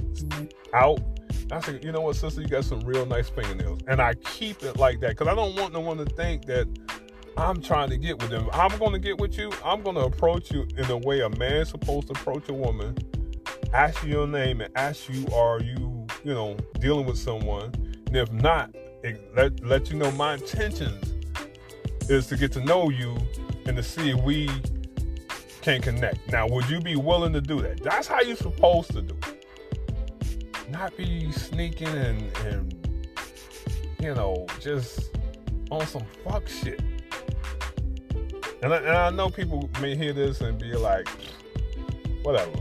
out. 0.73 0.99
I 1.51 1.59
say, 1.61 1.79
you 1.83 1.91
know 1.91 2.01
what, 2.01 2.15
sister, 2.15 2.41
you 2.41 2.47
got 2.47 2.65
some 2.65 2.79
real 2.81 3.05
nice 3.05 3.29
fingernails, 3.29 3.81
and 3.87 4.01
I 4.01 4.15
keep 4.15 4.63
it 4.63 4.77
like 4.77 4.99
that 5.01 5.09
because 5.09 5.27
I 5.27 5.35
don't 5.35 5.55
want 5.55 5.73
no 5.73 5.81
one 5.81 5.97
to 5.97 6.05
think 6.05 6.45
that 6.45 6.67
I'm 7.37 7.61
trying 7.61 7.89
to 7.89 7.97
get 7.97 8.19
with 8.19 8.29
them. 8.29 8.49
I'm 8.53 8.77
going 8.79 8.93
to 8.93 8.99
get 8.99 9.19
with 9.19 9.37
you. 9.37 9.51
I'm 9.63 9.81
going 9.81 9.95
to 9.95 10.03
approach 10.03 10.51
you 10.51 10.67
in 10.77 10.87
the 10.87 10.97
way 10.97 11.21
a 11.21 11.29
man's 11.29 11.69
supposed 11.69 12.07
to 12.07 12.13
approach 12.13 12.49
a 12.49 12.53
woman. 12.53 12.97
Ask 13.73 14.03
you 14.03 14.09
your 14.09 14.27
name 14.27 14.61
and 14.61 14.75
ask 14.77 15.09
you, 15.09 15.27
are 15.33 15.59
you, 15.59 15.92
you 16.23 16.33
know, 16.33 16.57
dealing 16.79 17.05
with 17.05 17.17
someone? 17.17 17.73
And 18.07 18.15
if 18.15 18.31
not, 18.31 18.73
let 19.35 19.63
let 19.63 19.89
you 19.89 19.97
know 19.97 20.11
my 20.11 20.35
intentions 20.35 21.13
is 22.09 22.27
to 22.27 22.37
get 22.37 22.51
to 22.53 22.63
know 22.63 22.89
you 22.89 23.17
and 23.65 23.75
to 23.77 23.83
see 23.83 24.11
if 24.11 24.21
we 24.23 24.49
can 25.61 25.81
connect. 25.81 26.29
Now, 26.29 26.47
would 26.47 26.69
you 26.69 26.79
be 26.81 26.95
willing 26.95 27.33
to 27.33 27.41
do 27.41 27.61
that? 27.61 27.81
That's 27.81 28.07
how 28.07 28.21
you're 28.21 28.35
supposed 28.35 28.91
to 28.91 29.01
do 29.01 29.15
it. 29.15 29.45
Not 30.69 30.95
be 30.97 31.31
sneaking 31.31 31.87
and, 31.87 32.37
and 32.39 32.73
you 34.01 34.13
know, 34.13 34.45
just 34.59 35.11
on 35.71 35.87
some 35.87 36.03
fuck 36.23 36.47
shit. 36.47 36.81
And 38.61 38.73
I, 38.73 38.77
and 38.77 38.89
I 38.89 39.09
know 39.09 39.29
people 39.29 39.69
may 39.81 39.95
hear 39.95 40.13
this 40.13 40.41
and 40.41 40.57
be 40.57 40.73
like, 40.73 41.07
whatever. 42.23 42.51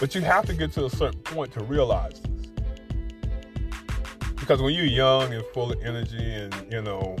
But 0.00 0.14
you 0.14 0.20
have 0.22 0.46
to 0.46 0.54
get 0.54 0.72
to 0.72 0.86
a 0.86 0.90
certain 0.90 1.20
point 1.22 1.52
to 1.52 1.64
realize 1.64 2.20
this. 2.20 2.37
Because 4.48 4.62
when 4.62 4.72
you're 4.72 4.86
young 4.86 5.34
and 5.34 5.44
full 5.52 5.70
of 5.72 5.78
energy 5.82 6.16
and, 6.16 6.72
you 6.72 6.80
know, 6.80 7.18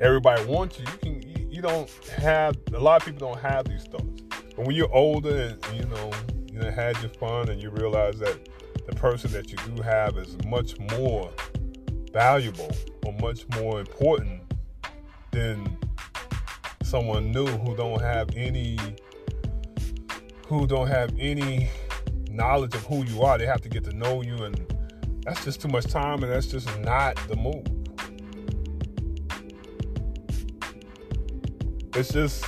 everybody 0.00 0.44
wants 0.44 0.80
you, 0.80 0.84
you 0.84 0.98
can 0.98 1.48
you, 1.48 1.62
don't 1.62 1.88
have 2.18 2.56
a 2.74 2.80
lot 2.80 3.00
of 3.00 3.06
people 3.06 3.28
don't 3.28 3.40
have 3.40 3.68
these 3.68 3.84
thoughts. 3.84 4.22
But 4.56 4.66
when 4.66 4.74
you're 4.74 4.92
older 4.92 5.56
and 5.62 5.76
you 5.76 5.86
know 5.86 6.10
you 6.52 6.58
know, 6.58 6.72
had 6.72 7.00
your 7.00 7.10
fun 7.10 7.50
and 7.50 7.62
you 7.62 7.70
realize 7.70 8.18
that 8.18 8.48
the 8.84 8.96
person 8.96 9.30
that 9.30 9.52
you 9.52 9.58
do 9.72 9.80
have 9.80 10.18
is 10.18 10.36
much 10.44 10.76
more 10.96 11.30
valuable 12.12 12.74
or 13.06 13.12
much 13.20 13.46
more 13.50 13.78
important 13.78 14.42
than 15.30 15.78
someone 16.82 17.30
new 17.30 17.46
who 17.46 17.76
don't 17.76 18.00
have 18.00 18.28
any 18.34 18.76
who 20.48 20.66
don't 20.66 20.88
have 20.88 21.14
any 21.16 21.70
knowledge 22.28 22.74
of 22.74 22.84
who 22.86 23.04
you 23.04 23.22
are. 23.22 23.38
They 23.38 23.46
have 23.46 23.60
to 23.60 23.68
get 23.68 23.84
to 23.84 23.92
know 23.92 24.22
you 24.22 24.34
and 24.42 24.69
that's 25.30 25.44
just 25.44 25.60
too 25.60 25.68
much 25.68 25.84
time 25.86 26.22
and 26.22 26.32
that's 26.32 26.46
just 26.46 26.68
not 26.80 27.16
the 27.28 27.36
move. 27.36 27.64
it's 31.96 32.12
just 32.12 32.44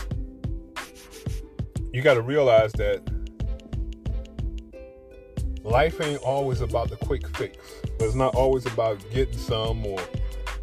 you 1.92 2.00
got 2.00 2.14
to 2.14 2.22
realize 2.22 2.72
that 2.72 3.02
life 5.62 6.00
ain't 6.00 6.22
always 6.22 6.60
about 6.60 6.88
the 6.88 6.96
quick 6.96 7.28
fix. 7.36 7.56
It's 8.00 8.14
not 8.14 8.34
always 8.34 8.66
about 8.66 9.04
getting 9.12 9.38
some 9.38 9.84
or 9.84 10.00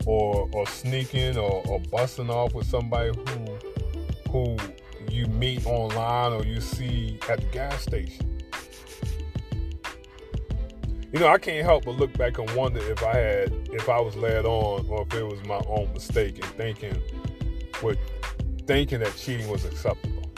or 0.06 0.50
or 0.52 0.66
sneaking 0.68 1.38
or, 1.38 1.64
or 1.68 1.80
busting 1.92 2.30
off 2.30 2.54
with 2.54 2.68
somebody 2.68 3.12
who 3.16 4.32
who 4.32 4.58
you 5.10 5.28
meet 5.28 5.66
online 5.66 6.34
or 6.34 6.44
you 6.44 6.60
see 6.60 7.20
at 7.30 7.40
the 7.40 7.48
gas 7.48 7.84
station. 7.84 8.29
You 11.12 11.20
know, 11.20 11.28
I 11.28 11.40
can't 11.40 11.66
help 11.66 11.86
but 11.86 11.96
look 11.96 12.16
back 12.18 12.38
and 12.38 12.50
wonder 12.52 12.80
if 12.80 13.04
I 13.04 13.16
had 13.16 13.70
if 13.74 13.90
I 13.90 14.00
was 14.00 14.16
led 14.16 14.46
on 14.46 14.86
or 14.88 15.02
if 15.02 15.14
it 15.16 15.24
was 15.24 15.44
my 15.44 15.60
own 15.68 15.92
mistake 15.92 16.38
in 16.38 16.44
thinking 16.44 17.02
what 17.82 17.98
thinking 18.68 19.00
that 19.00 19.16
cheating 19.16 19.50
was 19.50 19.66
acceptable. 19.66 20.32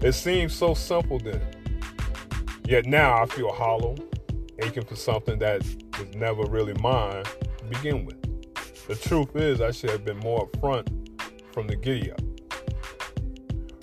It 0.00 0.12
seemed 0.12 0.50
so 0.50 0.72
simple 0.72 1.18
then. 1.18 1.42
Yet 2.64 2.86
now 2.86 3.22
I 3.22 3.26
feel 3.26 3.52
hollow, 3.52 3.96
aching 4.58 4.84
for 4.84 4.96
something 4.96 5.38
that 5.40 5.62
was 5.98 6.14
never 6.14 6.44
really 6.44 6.74
mine 6.74 7.24
to 7.58 7.64
begin 7.68 8.06
with. 8.06 8.16
The 8.86 8.94
truth 8.94 9.36
is, 9.36 9.60
I 9.60 9.72
should 9.72 9.90
have 9.90 10.06
been 10.06 10.18
more 10.18 10.48
upfront 10.48 10.88
from 11.52 11.66
the 11.66 11.76
giddy 11.76 12.12
up. 12.12 12.20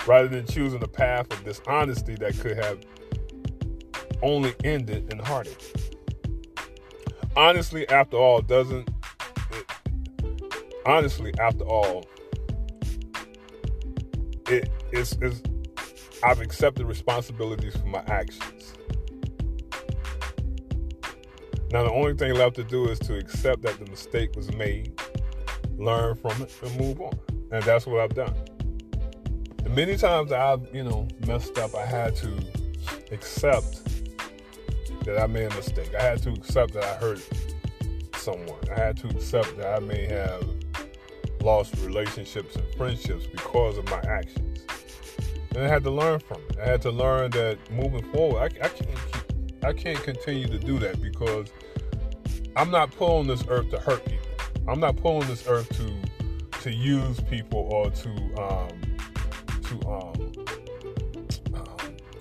Rather 0.08 0.28
than 0.28 0.48
choosing 0.48 0.80
the 0.80 0.88
path 0.88 1.32
of 1.32 1.44
dishonesty 1.44 2.16
that 2.16 2.40
could 2.40 2.58
have 2.58 2.80
only 4.24 4.56
ended 4.64 5.12
in 5.14 5.20
heartache. 5.20 5.85
Honestly, 7.38 7.88
after 7.90 8.16
all, 8.16 8.42
doesn't 8.42 8.90
it, 9.52 9.72
honestly, 10.86 11.34
after 11.40 11.66
all, 11.66 12.06
it 14.48 14.70
is 14.92 15.18
is 15.22 15.44
I've 16.24 16.40
accepted 16.40 16.86
responsibilities 16.86 17.76
for 17.76 17.88
my 17.88 18.04
actions. 18.08 18.74
Now 21.72 21.84
the 21.84 21.92
only 21.92 22.14
thing 22.14 22.34
left 22.36 22.56
to 22.56 22.64
do 22.64 22.88
is 22.88 23.00
to 23.00 23.18
accept 23.18 23.64
that 23.64 23.80
the 23.80 23.86
mistake 23.92 24.36
was 24.36 24.54
made, 24.54 24.98
learn 25.78 26.16
from 26.16 26.42
it, 26.42 26.54
and 26.64 26.80
move 26.80 27.02
on. 27.02 27.20
And 27.52 27.62
that's 27.64 27.86
what 27.86 28.00
I've 28.00 28.16
done. 28.16 28.34
The 29.64 29.70
many 29.70 29.98
times 29.98 30.32
I've, 30.32 30.74
you 30.74 30.84
know, 30.84 31.08
messed 31.28 31.58
up, 31.58 31.76
I 31.76 31.86
had 31.86 32.16
to 32.18 32.32
accept 33.12 33.82
that 35.06 35.22
I 35.22 35.28
made 35.28 35.52
a 35.52 35.56
mistake. 35.56 35.94
I 35.96 36.04
had 36.04 36.22
to 36.24 36.32
accept 36.32 36.74
that 36.74 36.84
I 36.84 36.96
hurt 36.96 37.28
someone. 38.16 38.60
I 38.76 38.80
had 38.80 38.98
to 38.98 39.08
accept 39.10 39.58
that 39.58 39.76
I 39.76 39.80
may 39.80 40.06
have 40.06 40.44
lost 41.42 41.76
relationships 41.84 42.56
and 42.56 42.66
friendships 42.76 43.28
because 43.28 43.78
of 43.78 43.86
my 43.90 44.00
actions. 44.00 44.66
And 45.56 45.64
I 45.64 45.68
had 45.68 45.84
to 45.84 45.92
learn 45.92 46.20
from 46.20 46.42
it. 46.50 46.58
I 46.60 46.66
had 46.66 46.82
to 46.82 46.92
learn 46.92 47.32
that 47.32 47.58
moving 47.72 48.04
forward, 48.12 48.40
I, 48.40 48.66
I 48.66 48.70
can't 48.70 48.90
I 49.64 49.74
can't 49.74 50.02
continue 50.04 50.48
to 50.48 50.60
do 50.60 50.78
that 50.80 51.02
because 51.02 51.52
I'm 52.56 52.70
not 52.70 52.92
pulling 52.92 53.28
this 53.28 53.44
earth 53.48 53.72
to 53.72 53.80
hurt 53.80 54.06
people. 54.06 54.28
I'm 54.68 54.80
not 54.80 54.96
pulling 54.98 55.28
this 55.28 55.48
earth 55.48 55.70
to 55.78 56.60
to 56.62 56.72
use 56.72 57.20
people 57.22 57.68
or 57.72 57.90
to 57.90 58.10
um, 58.42 58.70
to 59.64 59.88
um, 59.88 60.34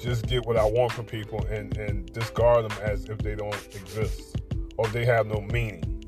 just 0.05 0.27
get 0.27 0.45
what 0.45 0.57
I 0.57 0.65
want 0.65 0.93
from 0.93 1.07
people 1.07 1.45
and, 1.47 1.77
and 1.79 2.13
discard 2.13 2.69
them 2.69 2.79
as 2.83 3.07
if 3.07 3.19
they 3.19 3.35
don't 3.35 3.55
exist 3.75 4.37
or 4.77 4.87
they 4.89 5.05
have 5.05 5.27
no 5.27 5.41
meaning. 5.41 6.05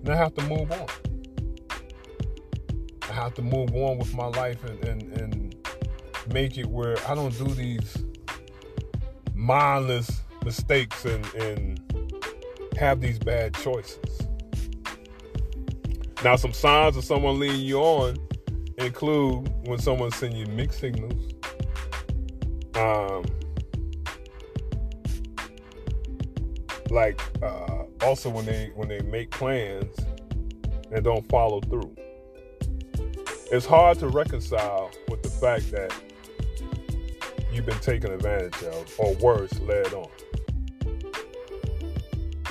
And 0.00 0.08
I 0.08 0.16
have 0.16 0.34
to 0.34 0.42
move 0.42 0.72
on 0.72 0.86
I 3.08 3.12
have 3.12 3.34
to 3.34 3.42
move 3.42 3.74
on 3.74 3.98
with 3.98 4.14
my 4.14 4.26
life 4.26 4.64
and, 4.64 4.84
and, 4.84 5.02
and 5.20 5.56
make 6.32 6.58
it 6.58 6.66
where 6.66 6.96
I 7.08 7.14
don't 7.14 7.36
do 7.38 7.46
these 7.54 8.04
mindless 9.34 10.10
mistakes 10.44 11.04
and, 11.04 11.24
and 11.34 11.80
have 12.78 13.00
these 13.00 13.18
bad 13.18 13.54
choices. 13.54 14.26
Now, 16.24 16.36
some 16.36 16.52
signs 16.52 16.96
of 16.96 17.04
someone 17.04 17.38
leading 17.38 17.60
you 17.60 17.78
on 17.78 18.16
include 18.78 19.48
when 19.66 19.78
someone 19.78 20.10
sends 20.10 20.36
you 20.36 20.46
mixed 20.46 20.80
signals. 20.80 21.35
Um, 22.76 23.24
like 26.90 27.20
uh, 27.42 27.84
also 28.02 28.30
when 28.30 28.44
they 28.44 28.70
when 28.74 28.88
they 28.88 29.00
make 29.00 29.30
plans 29.30 29.96
and 30.92 31.02
don't 31.02 31.26
follow 31.28 31.60
through 31.60 31.96
it's 33.52 33.66
hard 33.66 33.98
to 34.00 34.08
reconcile 34.08 34.90
with 35.08 35.22
the 35.22 35.30
fact 35.30 35.70
that 35.70 35.94
you've 37.52 37.66
been 37.66 37.78
taken 37.78 38.12
advantage 38.12 38.60
of, 38.64 38.92
or 38.98 39.14
worse, 39.14 39.58
led 39.60 39.94
on. 39.94 40.08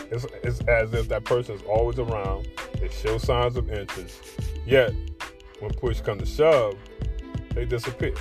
It's, 0.10 0.25
it's 0.44 0.62
as 0.62 0.94
if 0.94 1.10
that 1.10 1.25
person 1.25 1.55
is 1.55 1.62
always 1.63 2.00
around, 2.00 2.48
they 2.79 2.89
show 2.89 3.17
signs 3.17 3.58
of 3.58 3.70
interest, 3.70 4.22
yet 4.65 4.94
when 5.60 5.72
push 5.72 6.00
comes 6.00 6.22
to 6.22 6.25
shove, 6.25 6.75
they 7.53 7.65
disappear. 7.65 8.13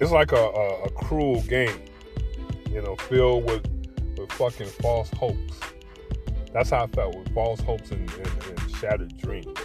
It's 0.00 0.10
like 0.10 0.32
a, 0.32 0.36
a, 0.36 0.82
a 0.84 0.90
cruel 0.90 1.42
game, 1.42 1.80
you 2.70 2.82
know, 2.82 2.96
filled 2.96 3.44
with, 3.44 3.66
with 4.18 4.30
fucking 4.32 4.66
false 4.66 5.10
hopes. 5.10 5.60
That's 6.52 6.70
how 6.70 6.84
I 6.84 6.86
felt 6.88 7.16
with 7.16 7.32
false 7.34 7.60
hopes 7.60 7.90
and, 7.90 8.10
and, 8.10 8.44
and 8.46 8.76
shattered 8.76 9.16
dreams 9.18 9.58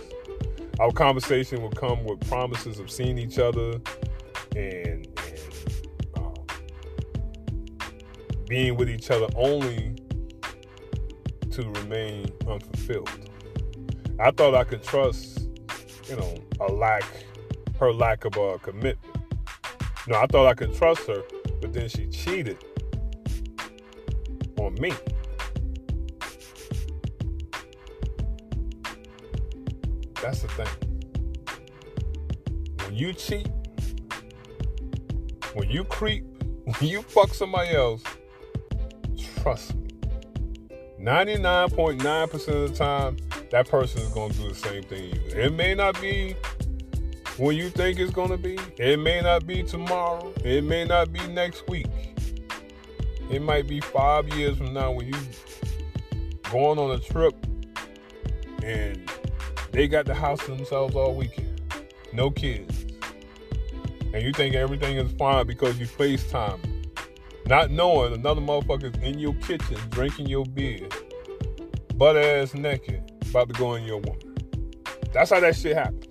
our 0.79 0.91
conversation 0.91 1.61
would 1.61 1.75
come 1.75 2.03
with 2.05 2.25
promises 2.27 2.79
of 2.79 2.89
seeing 2.89 3.17
each 3.17 3.37
other 3.37 3.81
and, 4.55 5.05
and 5.05 5.83
um, 6.15 6.33
being 8.47 8.77
with 8.77 8.89
each 8.89 9.11
other 9.11 9.27
only 9.35 9.93
to 11.51 11.63
remain 11.69 12.31
unfulfilled. 12.47 13.09
I 14.19 14.31
thought 14.31 14.55
I 14.55 14.63
could 14.63 14.81
trust, 14.81 15.49
you 16.07 16.15
know, 16.15 16.35
a 16.61 16.71
lack, 16.71 17.03
her 17.77 17.91
lack 17.91 18.23
of 18.23 18.37
a 18.37 18.57
commitment. 18.59 19.08
No, 20.09 20.15
I 20.15 20.25
thought 20.25 20.47
I 20.47 20.55
could 20.55 20.73
trust 20.73 21.05
her, 21.05 21.21
but 21.61 21.71
then 21.71 21.87
she 21.87 22.07
cheated 22.07 22.57
on 24.57 24.73
me. 24.81 24.91
That's 30.19 30.41
the 30.41 30.47
thing. 30.47 30.67
when 32.79 32.95
you 32.95 33.13
cheat, 33.13 33.47
when 35.53 35.69
you 35.69 35.83
creep, 35.83 36.23
when 36.63 36.89
you 36.89 37.03
fuck 37.03 37.31
somebody 37.31 37.75
else, 37.75 38.01
trust 39.43 39.75
me, 39.75 39.89
99.9% 40.99 42.33
of 42.47 42.71
the 42.71 42.75
time, 42.75 43.17
that 43.51 43.69
person 43.69 44.01
is 44.01 44.09
going 44.09 44.31
to 44.31 44.37
do 44.39 44.49
the 44.49 44.55
same 44.55 44.83
thing 44.83 45.11
It 45.27 45.53
may 45.53 45.75
not 45.75 45.99
be 46.01 46.35
when 47.39 47.55
you 47.55 47.69
think 47.69 47.99
it's 47.99 48.11
going 48.11 48.29
to 48.29 48.37
be, 48.37 48.57
it 48.77 48.99
may 48.99 49.21
not 49.21 49.47
be 49.47 49.63
tomorrow, 49.63 50.33
it 50.43 50.63
may 50.63 50.83
not 50.83 51.13
be 51.13 51.25
next 51.27 51.67
week. 51.69 51.87
It 53.31 53.41
might 53.41 53.67
be 53.67 53.79
five 53.79 54.27
years 54.35 54.57
from 54.57 54.73
now 54.73 54.91
when 54.91 55.07
you 55.07 55.13
going 56.51 56.77
on 56.79 56.91
a 56.91 56.99
trip 56.99 57.33
and 58.63 59.09
they 59.71 59.87
got 59.87 60.05
the 60.05 60.13
house 60.13 60.39
to 60.45 60.51
themselves 60.51 60.95
all 60.95 61.15
weekend. 61.15 61.61
No 62.11 62.29
kids. 62.29 62.85
And 64.13 64.23
you 64.23 64.33
think 64.33 64.55
everything 64.55 64.97
is 64.97 65.11
fine 65.13 65.47
because 65.47 65.79
you 65.79 65.85
FaceTime. 65.85 66.59
Not 67.45 67.71
knowing 67.71 68.13
another 68.13 68.41
motherfucker's 68.41 69.01
in 69.01 69.17
your 69.17 69.33
kitchen 69.35 69.77
drinking 69.89 70.27
your 70.27 70.45
beer, 70.45 70.87
butt 71.95 72.17
ass 72.17 72.53
naked, 72.53 73.01
about 73.29 73.47
to 73.47 73.53
go 73.53 73.75
in 73.75 73.85
your 73.85 73.99
woman. 73.99 74.35
That's 75.13 75.29
how 75.29 75.39
that 75.39 75.55
shit 75.55 75.77
happens. 75.77 76.08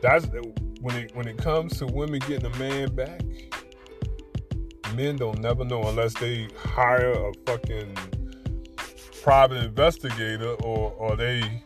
That's 0.00 0.26
when 0.80 0.94
it 0.94 1.14
when 1.14 1.26
it 1.26 1.38
comes 1.38 1.78
to 1.78 1.86
women 1.86 2.20
getting 2.20 2.46
a 2.46 2.58
man 2.58 2.94
back. 2.94 3.20
Men 4.94 5.16
don't 5.16 5.40
never 5.40 5.64
know 5.64 5.82
unless 5.82 6.14
they 6.14 6.48
hire 6.56 7.10
a 7.10 7.32
fucking 7.46 7.96
private 9.22 9.64
investigator 9.64 10.54
or 10.62 10.92
or 10.92 11.16
they 11.16 11.62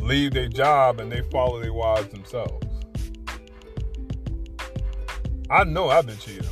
leave 0.00 0.32
their 0.32 0.48
job 0.48 1.00
and 1.00 1.12
they 1.12 1.22
follow 1.30 1.60
their 1.60 1.72
wives 1.72 2.08
themselves. 2.08 2.66
I 5.50 5.64
know 5.64 5.88
I've 5.88 6.06
been 6.06 6.18
cheated. 6.18 6.46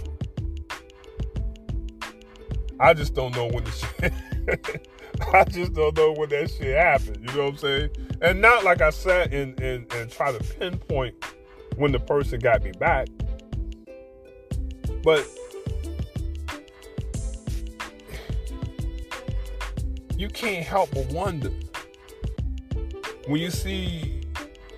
I 2.79 2.95
just 2.95 3.15
don't 3.15 3.35
know 3.35 3.47
when 3.47 3.65
the 3.65 3.71
shit. 4.71 4.89
I 5.33 5.45
just 5.45 5.73
don't 5.73 5.97
know 5.97 6.13
when 6.13 6.29
that 6.31 6.51
shit 6.51 6.77
happened. 6.77 7.19
You 7.29 7.37
know 7.37 7.45
what 7.45 7.53
I'm 7.53 7.57
saying? 7.59 7.91
And 8.21 8.41
not 8.41 8.65
like 8.65 8.81
I 8.81 8.91
sat 8.91 9.33
and 9.33 9.59
and, 9.61 9.93
and 9.93 10.11
try 10.11 10.33
to 10.33 10.43
pinpoint 10.59 11.15
when 11.77 11.93
the 11.93 12.01
person 12.01 12.41
got 12.41 12.63
me 12.63 12.73
back, 12.73 13.09
but 15.03 15.27
you 20.17 20.29
can't 20.29 20.65
help 20.65 20.91
but 20.93 21.07
wonder 21.13 21.51
when 23.27 23.41
you 23.41 23.51
see, 23.51 24.23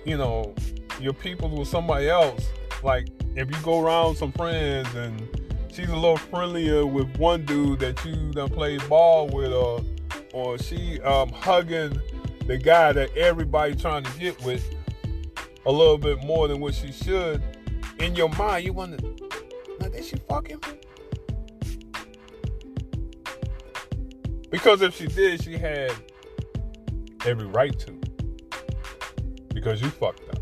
you 0.05 0.17
know, 0.17 0.53
your 0.99 1.13
people 1.13 1.49
with 1.49 1.67
somebody 1.67 2.09
else, 2.09 2.47
like 2.83 3.07
if 3.35 3.49
you 3.49 3.57
go 3.63 3.79
around 3.79 4.15
some 4.15 4.31
friends 4.33 4.93
and 4.95 5.29
she's 5.71 5.89
a 5.89 5.95
little 5.95 6.17
friendlier 6.17 6.85
with 6.85 7.15
one 7.17 7.45
dude 7.45 7.79
that 7.79 8.03
you 8.03 8.31
done 8.31 8.49
played 8.49 8.87
ball 8.89 9.27
with, 9.27 9.53
or 9.53 9.81
or 10.33 10.57
she 10.57 10.99
um, 11.01 11.29
hugging 11.29 11.99
the 12.49 12.57
guy 12.57 12.91
that 12.91 13.15
everybody 13.15 13.75
trying 13.75 14.03
to 14.03 14.19
get 14.19 14.43
with 14.43 14.67
a 15.67 15.71
little 15.71 15.99
bit 15.99 16.23
more 16.23 16.47
than 16.47 16.59
what 16.59 16.73
she 16.73 16.91
should. 16.91 17.43
In 17.99 18.15
your 18.15 18.29
mind, 18.29 18.65
you 18.65 18.73
wonder, 18.73 18.97
now 19.79 19.87
did 19.89 20.03
she 20.03 20.15
fuck 20.27 20.47
him? 20.47 20.59
Because 24.49 24.81
if 24.81 24.95
she 24.95 25.05
did, 25.05 25.43
she 25.43 25.59
had 25.59 25.93
every 27.23 27.45
right 27.45 27.77
to 27.77 27.91
because 29.53 29.79
you 29.79 29.89
fucked 29.91 30.27
up. 30.29 30.39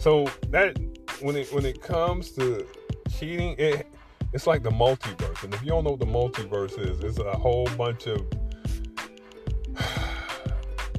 So 0.00 0.24
that 0.50 0.78
when 1.20 1.36
it 1.36 1.52
when 1.52 1.66
it 1.66 1.82
comes 1.82 2.30
to 2.30 2.66
cheating, 3.10 3.56
it 3.58 3.86
it's 4.32 4.46
like 4.46 4.62
the 4.62 4.70
multiverse. 4.70 5.42
And 5.42 5.52
if 5.52 5.62
you 5.62 5.68
don't 5.68 5.84
know 5.84 5.90
what 5.90 6.00
the 6.00 6.06
multiverse 6.06 6.78
is, 6.78 7.00
it's 7.00 7.18
a 7.18 7.36
whole 7.36 7.66
bunch 7.76 8.06
of 8.06 8.26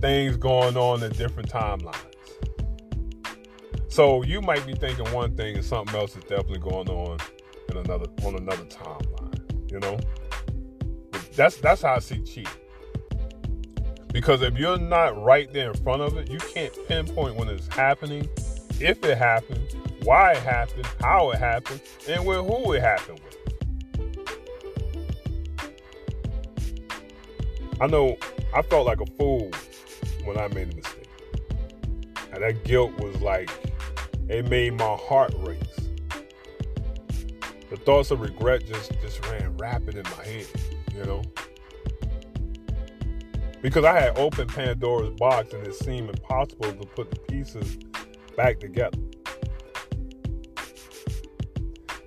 things 0.02 0.38
going 0.38 0.78
on 0.78 1.04
in 1.04 1.12
different 1.12 1.50
timelines. 1.50 1.96
So 3.88 4.24
you 4.24 4.42
might 4.42 4.66
be 4.66 4.74
thinking 4.74 5.12
one 5.12 5.36
thing 5.36 5.56
and 5.56 5.66
something 5.66 6.00
else 6.00 6.16
is 6.16 6.24
definitely 6.24 6.60
going 6.60 6.90
on 6.90 7.20
in 7.70 7.78
another 7.78 8.06
on 8.24 8.36
another 8.36 8.64
timeline. 8.66 9.72
You 9.72 9.80
know, 9.80 10.00
that's 11.36 11.58
that's 11.58 11.82
how 11.82 11.96
I 11.96 12.00
see 12.00 12.22
cheating. 12.22 12.52
Because 14.12 14.42
if 14.42 14.58
you're 14.58 14.78
not 14.78 15.22
right 15.22 15.52
there 15.54 15.72
in 15.72 15.78
front 15.84 16.02
of 16.02 16.18
it, 16.18 16.30
you 16.32 16.40
can't 16.40 16.74
pinpoint 16.88 17.36
when 17.36 17.48
it's 17.48 17.68
happening, 17.68 18.28
if 18.80 19.04
it 19.04 19.18
happened, 19.18 19.76
why 20.04 20.32
it 20.32 20.44
happened, 20.44 20.88
how 21.00 21.32
it 21.32 21.38
happened, 21.38 21.82
and 22.08 22.26
with 22.26 22.38
who 22.38 22.74
it 22.74 22.82
happened 22.82 23.20
with. 23.20 23.38
I 27.82 27.88
know 27.88 28.18
I 28.54 28.62
felt 28.64 28.86
like 28.88 29.00
a 29.00 29.06
fool 29.06 29.52
when 30.25 30.38
I 30.38 30.47
made 30.47 30.73
a 30.73 30.75
mistake. 30.75 31.10
And 32.34 32.43
that 32.43 32.63
guilt 32.63 32.97
was 32.99 33.19
like, 33.21 33.49
it 34.27 34.47
made 34.49 34.73
my 34.73 34.95
heart 34.95 35.34
race. 35.39 35.89
The 37.69 37.77
thoughts 37.77 38.12
of 38.12 38.21
regret 38.21 38.65
just, 38.65 38.91
just 39.01 39.25
ran 39.27 39.55
rapid 39.58 39.95
in 39.95 40.03
my 40.03 40.25
head, 40.25 40.47
you 40.95 41.03
know? 41.05 41.21
because 43.62 43.84
I 43.84 43.99
had 43.99 44.17
opened 44.17 44.53
Pandora's 44.53 45.13
box 45.17 45.53
and 45.53 45.65
it 45.65 45.75
seemed 45.75 46.10
impossible 46.10 46.71
to 46.71 46.88
put 46.88 47.12
the 47.12 47.19
pieces 47.19 47.77
back 48.38 48.60
together. 48.60 48.97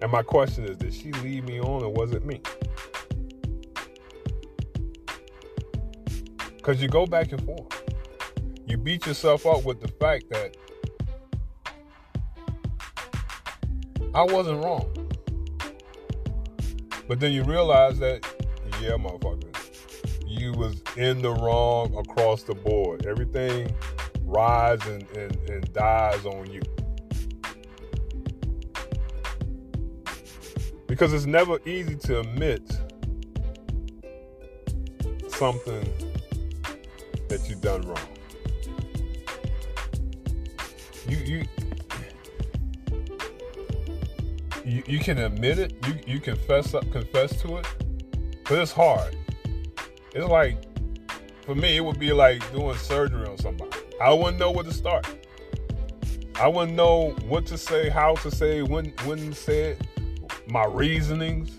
And 0.01 0.11
my 0.11 0.23
question 0.23 0.65
is 0.65 0.77
did 0.79 0.95
she 0.95 1.13
leave 1.13 1.45
me 1.45 1.61
on 1.61 1.83
or 1.83 1.91
was 1.91 2.13
it 2.13 2.25
me? 2.25 2.41
Because 6.57 6.81
you 6.81 6.89
go 6.89 7.07
back 7.07 7.33
and 7.33 7.45
forth. 7.45 7.82
You 8.73 8.79
beat 8.79 9.07
yourself 9.07 9.45
up 9.45 9.67
with 9.67 9.83
the 9.83 9.89
fact 9.89 10.31
that 10.31 10.57
I 14.15 14.23
wasn't 14.23 14.65
wrong. 14.65 14.91
But 17.07 17.21
then 17.21 17.33
you 17.33 17.45
realize 17.45 17.99
that, 17.99 18.27
yeah, 18.81 18.93
motherfucker, 18.93 19.55
you 20.27 20.53
was 20.53 20.83
in 20.97 21.21
the 21.21 21.33
wrong 21.33 21.95
across 21.99 22.45
the 22.45 22.55
board. 22.55 23.05
Everything 23.05 23.71
rides 24.25 24.87
and, 24.87 25.07
and, 25.19 25.37
and 25.51 25.71
dies 25.75 26.25
on 26.25 26.51
you. 26.51 26.63
Because 30.87 31.13
it's 31.13 31.27
never 31.27 31.59
easy 31.69 31.97
to 31.97 32.21
admit 32.21 32.67
something 35.29 35.87
that 37.29 37.47
you've 37.51 37.61
done 37.61 37.83
wrong. 37.83 38.12
You 41.09 41.17
you 41.17 41.45
you, 44.87 44.99
can 45.01 45.19
admit 45.19 45.59
it, 45.59 45.75
you, 45.87 46.15
you 46.15 46.21
confess 46.21 46.75
up 46.75 46.91
confess 46.93 47.41
to 47.43 47.57
it, 47.59 47.67
but 48.49 48.59
it's 48.59 48.73
hard. 48.73 49.17
It's 50.15 50.27
like, 50.27 50.59
for 51.45 51.55
me, 51.55 51.77
it 51.77 51.81
would 51.81 51.99
be 51.99 52.13
like 52.13 52.41
doing 52.53 52.77
surgery 52.77 53.27
on 53.27 53.39
somebody. 53.39 53.71
I 54.01 54.13
wouldn't 54.13 54.39
know 54.39 54.51
where 54.51 54.65
to 54.65 54.73
start. 54.73 55.07
I 56.37 56.49
wouldn't 56.49 56.77
know 56.77 57.11
what 57.27 57.47
to 57.47 57.59
say, 57.59 57.89
how 57.89 58.15
to 58.17 58.31
say, 58.31 58.63
when 58.63 58.93
when 59.05 59.19
to 59.19 59.35
say 59.35 59.73
it, 59.73 59.87
my 60.49 60.65
reasonings. 60.65 61.59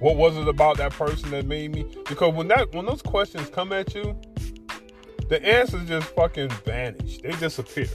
What 0.00 0.16
was 0.16 0.36
it 0.36 0.48
about 0.48 0.76
that 0.78 0.92
person 0.92 1.30
that 1.30 1.46
made 1.46 1.74
me? 1.74 1.86
Because 2.08 2.34
when 2.34 2.48
that 2.48 2.72
when 2.72 2.84
those 2.84 3.02
questions 3.02 3.48
come 3.48 3.72
at 3.72 3.94
you, 3.94 4.18
the 5.28 5.42
answers 5.42 5.88
just 5.88 6.08
fucking 6.14 6.50
vanish. 6.64 7.18
They 7.18 7.32
disappear. 7.32 7.88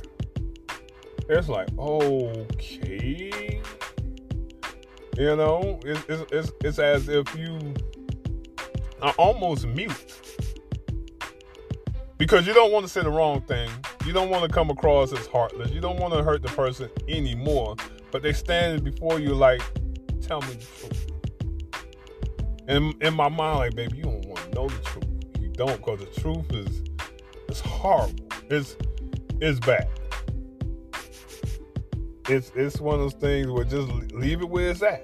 It's 1.29 1.47
like, 1.47 1.69
okay. 1.77 3.61
You 5.15 5.35
know, 5.35 5.79
it's, 5.85 6.03
it's, 6.09 6.31
it's, 6.31 6.51
it's 6.63 6.79
as 6.79 7.07
if 7.07 7.35
you 7.35 7.75
are 9.01 9.13
almost 9.17 9.67
mute 9.67 10.15
because 12.17 12.47
you 12.47 12.53
don't 12.53 12.71
want 12.71 12.85
to 12.85 12.91
say 12.91 13.01
the 13.01 13.11
wrong 13.11 13.41
thing. 13.41 13.69
You 14.05 14.13
don't 14.13 14.29
want 14.29 14.43
to 14.43 14.49
come 14.49 14.69
across 14.71 15.13
as 15.13 15.27
heartless. 15.27 15.71
You 15.71 15.81
don't 15.81 15.99
want 15.99 16.13
to 16.13 16.23
hurt 16.23 16.41
the 16.41 16.49
person 16.49 16.89
anymore. 17.07 17.75
But 18.11 18.23
they 18.23 18.33
stand 18.33 18.83
before 18.83 19.19
you 19.19 19.35
like, 19.35 19.61
tell 20.21 20.41
me 20.41 20.47
the 20.47 20.65
truth. 20.65 21.11
And 22.67 23.01
in 23.03 23.13
my 23.13 23.29
mind, 23.29 23.59
like, 23.59 23.75
baby, 23.75 23.97
you 23.97 24.03
don't 24.03 24.25
want 24.25 24.39
to 24.39 24.55
know 24.55 24.67
the 24.67 24.79
truth. 24.79 25.05
You 25.39 25.49
don't, 25.49 25.77
because 25.77 25.99
the 25.99 26.21
truth 26.21 26.51
is 26.53 26.83
it's 27.47 27.59
horrible. 27.59 28.27
It's 28.49 28.75
it's 29.41 29.59
bad. 29.59 29.87
It's 32.29 32.51
it's 32.55 32.79
one 32.79 32.95
of 32.95 33.01
those 33.01 33.13
things 33.19 33.47
where 33.47 33.63
just 33.63 33.89
leave 34.13 34.41
it 34.41 34.49
where 34.49 34.69
it's 34.69 34.83
at. 34.83 35.03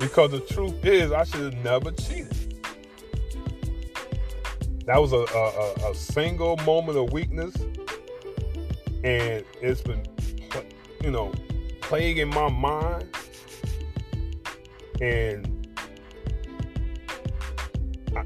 Because 0.00 0.32
the 0.32 0.40
truth 0.40 0.84
is, 0.84 1.12
I 1.12 1.22
should 1.24 1.54
have 1.54 1.64
never 1.64 1.92
cheated. 1.92 2.64
that 4.86 5.00
was 5.00 5.12
a, 5.12 5.18
a, 5.18 5.90
a 5.90 5.94
single 5.94 6.56
moment 6.58 6.98
of 6.98 7.12
weakness, 7.12 7.54
and 9.04 9.44
it's 9.60 9.82
been, 9.82 10.02
you 11.04 11.12
know, 11.12 11.32
plaguing 11.80 12.28
my 12.30 12.48
mind, 12.50 13.14
and 15.00 15.68
I, 18.16 18.24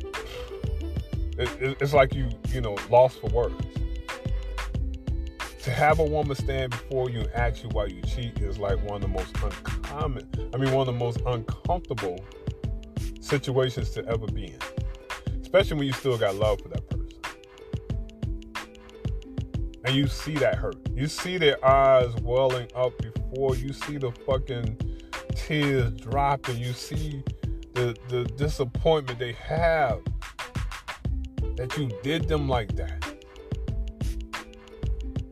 it, 1.37 1.77
it's 1.81 1.92
like 1.92 2.14
you, 2.14 2.31
you 2.49 2.62
know, 2.62 2.79
lost 2.88 3.20
for 3.20 3.27
words. 3.27 3.55
To 5.64 5.70
have 5.70 5.98
a 5.98 6.05
woman 6.05 6.37
stand 6.37 6.70
before 6.70 7.11
you 7.11 7.20
and 7.20 7.31
ask 7.33 7.62
you 7.62 7.68
why 7.70 7.87
you 7.87 8.00
cheat 8.03 8.38
is 8.40 8.59
like 8.59 8.83
one 8.83 8.96
of 8.96 9.03
the 9.03 9.09
most 9.09 9.35
uncommon, 9.42 10.29
I 10.55 10.59
mean, 10.59 10.72
one 10.72 10.87
of 10.87 10.94
the 10.94 10.98
most 10.98 11.20
uncomfortable 11.27 12.24
situations 13.20 13.90
to 13.90 14.07
ever 14.07 14.27
be 14.27 14.44
in 14.44 14.59
especially 15.55 15.77
when 15.79 15.87
you 15.87 15.92
still 15.92 16.18
got 16.18 16.35
love 16.35 16.61
for 16.61 16.68
that 16.68 16.90
person. 16.90 17.09
And 19.85 19.94
you 19.94 20.09
see 20.09 20.35
that 20.35 20.57
hurt. 20.57 20.74
You 20.92 21.07
see 21.07 21.38
their 21.38 21.64
eyes 21.64 22.12
welling 22.22 22.66
up 22.74 22.98
before 22.98 23.55
you 23.55 23.72
see 23.72 23.96
the 23.96 24.11
fucking 24.27 24.77
tears 25.37 25.92
dropping. 25.92 26.57
You 26.57 26.72
see 26.72 27.22
the 27.74 27.96
the 28.09 28.24
disappointment 28.37 29.20
they 29.20 29.35
have 29.35 30.00
that 31.55 31.77
you 31.79 31.88
did 32.03 32.27
them 32.27 32.48
like 32.48 32.74
that. 32.74 33.13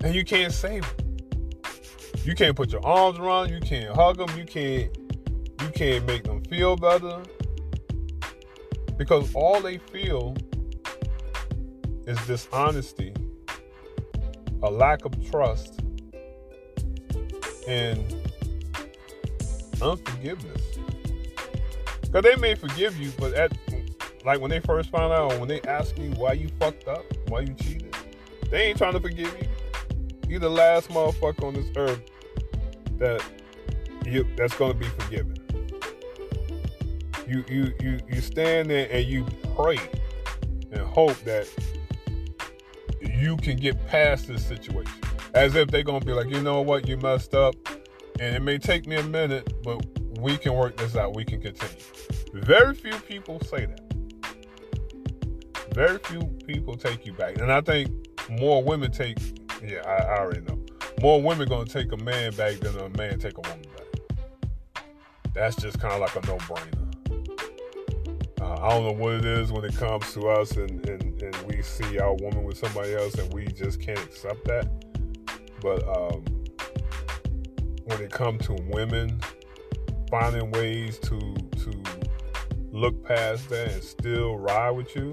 And 0.04 0.14
you 0.14 0.24
can't 0.24 0.52
save 0.52 0.82
them. 0.82 1.06
You 2.24 2.34
can't 2.34 2.56
put 2.56 2.70
your 2.72 2.84
arms 2.86 3.18
around. 3.18 3.50
You 3.50 3.60
can't 3.60 3.94
hug 3.94 4.18
them. 4.18 4.30
You 4.38 4.44
can't 4.44 4.96
you 5.60 5.68
can't 5.74 6.04
make 6.06 6.24
them 6.24 6.42
feel 6.44 6.76
better 6.76 7.22
because 8.96 9.32
all 9.34 9.60
they 9.60 9.78
feel 9.78 10.36
is 12.06 12.18
dishonesty, 12.26 13.14
a 14.62 14.70
lack 14.70 15.04
of 15.04 15.30
trust, 15.30 15.80
and 17.68 18.00
unforgiveness. 19.80 20.62
Because 22.00 22.22
they 22.24 22.36
may 22.36 22.54
forgive 22.54 22.96
you, 22.98 23.12
but 23.18 23.34
at 23.34 23.52
like 24.24 24.40
when 24.40 24.50
they 24.50 24.60
first 24.60 24.90
find 24.90 25.12
out, 25.12 25.38
when 25.38 25.48
they 25.48 25.60
ask 25.62 25.96
you 25.98 26.10
why 26.12 26.32
you 26.32 26.48
fucked 26.60 26.86
up, 26.88 27.04
why 27.28 27.40
you 27.40 27.54
cheated, 27.54 27.94
they 28.50 28.64
ain't 28.64 28.78
trying 28.78 28.92
to 28.92 29.00
forgive 29.00 29.34
you. 29.40 29.48
You 30.32 30.38
the 30.38 30.48
last 30.48 30.88
motherfucker 30.88 31.44
on 31.44 31.54
this 31.54 31.70
earth 31.76 32.00
that 32.98 33.22
you 34.06 34.26
that's 34.36 34.54
gonna 34.54 34.72
be 34.72 34.86
forgiven 34.86 35.36
you 37.26 37.44
you 37.48 37.74
you 37.80 37.98
you 38.08 38.20
stand 38.20 38.70
there 38.70 38.88
and 38.90 39.06
you 39.06 39.26
pray 39.54 39.78
and 40.70 40.80
hope 40.80 41.16
that 41.24 41.48
you 43.02 43.36
can 43.36 43.56
get 43.56 43.86
past 43.86 44.26
this 44.28 44.44
situation. 44.44 44.92
As 45.34 45.54
if 45.54 45.68
they're 45.68 45.82
gonna 45.82 46.04
be 46.04 46.12
like, 46.12 46.28
you 46.28 46.42
know 46.42 46.60
what, 46.60 46.86
you 46.86 46.96
messed 46.98 47.34
up, 47.34 47.54
and 48.20 48.36
it 48.36 48.40
may 48.40 48.58
take 48.58 48.86
me 48.86 48.96
a 48.96 49.02
minute, 49.02 49.62
but 49.62 49.84
we 50.18 50.36
can 50.36 50.54
work 50.54 50.76
this 50.76 50.96
out. 50.96 51.14
We 51.14 51.24
can 51.24 51.40
continue. 51.40 51.76
Very 52.34 52.74
few 52.74 52.92
people 53.00 53.40
say 53.40 53.66
that. 53.66 53.80
Very 55.74 55.98
few 55.98 56.22
people 56.46 56.76
take 56.76 57.06
you 57.06 57.12
back, 57.12 57.38
and 57.38 57.50
I 57.50 57.60
think 57.60 57.90
more 58.30 58.62
women 58.62 58.90
take. 58.90 59.18
Yeah, 59.64 59.82
I, 59.86 60.14
I 60.14 60.18
already 60.18 60.40
know. 60.40 60.58
More 61.00 61.22
women 61.22 61.48
gonna 61.48 61.64
take 61.64 61.92
a 61.92 61.96
man 61.96 62.34
back 62.34 62.58
than 62.60 62.76
a 62.78 62.88
man 62.90 63.18
take 63.18 63.38
a 63.38 63.40
woman 63.40 63.64
back. 63.76 64.84
That's 65.34 65.56
just 65.56 65.80
kind 65.80 65.94
of 65.94 66.00
like 66.00 66.14
a 66.16 66.26
no-brainer. 66.26 66.82
I 68.62 68.68
don't 68.68 68.84
know 68.84 68.92
what 68.92 69.14
it 69.14 69.24
is 69.24 69.50
when 69.50 69.64
it 69.64 69.74
comes 69.74 70.12
to 70.14 70.28
us 70.28 70.52
and, 70.52 70.88
and, 70.88 71.20
and 71.20 71.36
we 71.48 71.62
see 71.62 71.98
our 71.98 72.14
woman 72.14 72.44
with 72.44 72.58
somebody 72.58 72.94
else 72.94 73.14
and 73.14 73.32
we 73.34 73.46
just 73.46 73.80
can't 73.80 73.98
accept 73.98 74.44
that. 74.44 74.68
But 75.60 75.82
um, 75.88 76.24
when 77.86 78.00
it 78.00 78.12
comes 78.12 78.46
to 78.46 78.54
women 78.68 79.20
finding 80.08 80.52
ways 80.52 80.98
to 81.00 81.18
to 81.18 81.82
look 82.70 83.04
past 83.04 83.48
that 83.48 83.72
and 83.72 83.82
still 83.82 84.36
ride 84.36 84.70
with 84.70 84.94
you, 84.94 85.12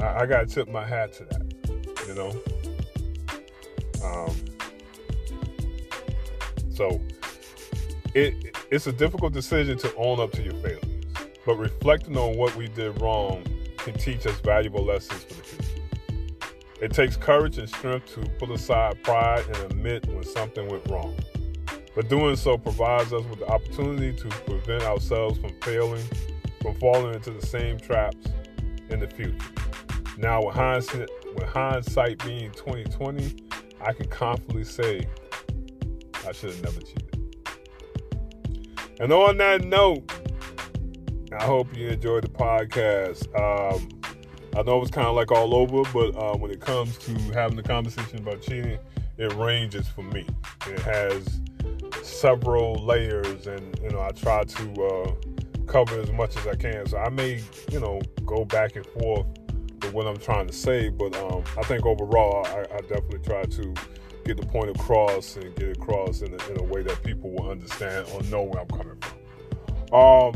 I, 0.00 0.20
I 0.20 0.26
gotta 0.26 0.46
tip 0.46 0.70
my 0.70 0.86
hat 0.86 1.12
to 1.14 1.24
that. 1.24 2.06
You 2.08 2.14
know. 2.14 2.55
Um, 4.06 4.36
so 6.70 7.00
it 8.14 8.56
it's 8.70 8.86
a 8.86 8.92
difficult 8.92 9.32
decision 9.32 9.78
to 9.78 9.94
own 9.96 10.20
up 10.20 10.32
to 10.32 10.42
your 10.42 10.54
failures, 10.54 10.84
but 11.44 11.56
reflecting 11.56 12.16
on 12.16 12.36
what 12.36 12.54
we 12.56 12.68
did 12.68 13.00
wrong 13.00 13.44
can 13.78 13.94
teach 13.94 14.26
us 14.26 14.38
valuable 14.40 14.84
lessons 14.84 15.22
for 15.24 15.34
the 15.34 15.42
future. 15.42 15.66
It 16.80 16.92
takes 16.92 17.16
courage 17.16 17.58
and 17.58 17.68
strength 17.68 18.14
to 18.14 18.20
put 18.38 18.50
aside 18.50 19.02
pride 19.02 19.44
and 19.46 19.72
admit 19.72 20.06
when 20.08 20.24
something 20.24 20.68
went 20.68 20.86
wrong. 20.88 21.16
But 21.94 22.10
doing 22.10 22.36
so 22.36 22.58
provides 22.58 23.12
us 23.12 23.24
with 23.24 23.38
the 23.38 23.46
opportunity 23.46 24.12
to 24.12 24.28
prevent 24.28 24.82
ourselves 24.82 25.38
from 25.38 25.50
failing, 25.62 26.04
from 26.60 26.74
falling 26.74 27.14
into 27.14 27.30
the 27.30 27.46
same 27.46 27.78
traps 27.78 28.26
in 28.90 29.00
the 29.00 29.06
future. 29.06 29.38
Now, 30.18 30.44
with 30.44 30.54
hindsight, 30.54 31.08
with 31.34 31.44
hindsight 31.44 32.22
being 32.24 32.50
2020, 32.50 33.45
I 33.86 33.92
can 33.92 34.08
confidently 34.08 34.64
say 34.64 35.06
I 36.26 36.32
should 36.32 36.50
have 36.50 36.62
never 36.62 36.80
cheated. 36.80 37.06
And 38.98 39.12
on 39.12 39.36
that 39.38 39.62
note, 39.62 40.10
I 41.38 41.44
hope 41.44 41.76
you 41.76 41.88
enjoyed 41.88 42.24
the 42.24 42.28
podcast. 42.28 43.28
Um, 43.38 43.88
I 44.56 44.62
know 44.62 44.78
it 44.78 44.80
was 44.80 44.90
kind 44.90 45.06
of 45.06 45.14
like 45.14 45.30
all 45.30 45.54
over, 45.54 45.82
but 45.92 46.18
uh, 46.18 46.36
when 46.36 46.50
it 46.50 46.60
comes 46.60 46.98
to 46.98 47.12
having 47.32 47.56
the 47.56 47.62
conversation 47.62 48.18
about 48.18 48.42
cheating, 48.42 48.78
it 49.18 49.32
ranges 49.34 49.86
for 49.86 50.02
me. 50.02 50.26
It 50.66 50.80
has 50.80 51.40
several 52.02 52.74
layers, 52.74 53.46
and 53.46 53.78
you 53.80 53.90
know 53.90 54.00
I 54.00 54.10
try 54.10 54.42
to 54.42 54.84
uh, 54.84 55.12
cover 55.66 56.00
as 56.00 56.10
much 56.10 56.36
as 56.36 56.46
I 56.46 56.56
can. 56.56 56.86
So 56.86 56.98
I 56.98 57.10
may, 57.10 57.40
you 57.70 57.78
know, 57.78 58.00
go 58.24 58.44
back 58.44 58.74
and 58.74 58.86
forth 58.86 59.26
what 59.92 60.06
I'm 60.06 60.16
trying 60.16 60.46
to 60.46 60.52
say, 60.52 60.88
but 60.88 61.16
um, 61.16 61.44
I 61.58 61.62
think 61.62 61.86
overall, 61.86 62.46
I, 62.46 62.60
I, 62.60 62.80
definitely 62.80 63.20
try 63.20 63.42
to 63.44 63.74
get 64.24 64.36
the 64.36 64.46
point 64.46 64.70
across 64.70 65.36
and 65.36 65.54
get 65.56 65.76
across 65.76 66.22
in 66.22 66.32
a, 66.32 66.50
in 66.50 66.58
a 66.58 66.62
way 66.62 66.82
that 66.82 67.02
people 67.02 67.30
will 67.30 67.50
understand 67.50 68.06
or 68.12 68.22
know 68.24 68.42
where 68.42 68.60
I'm 68.60 68.68
coming 68.68 68.96
from. 69.00 69.94
Um, 69.94 70.34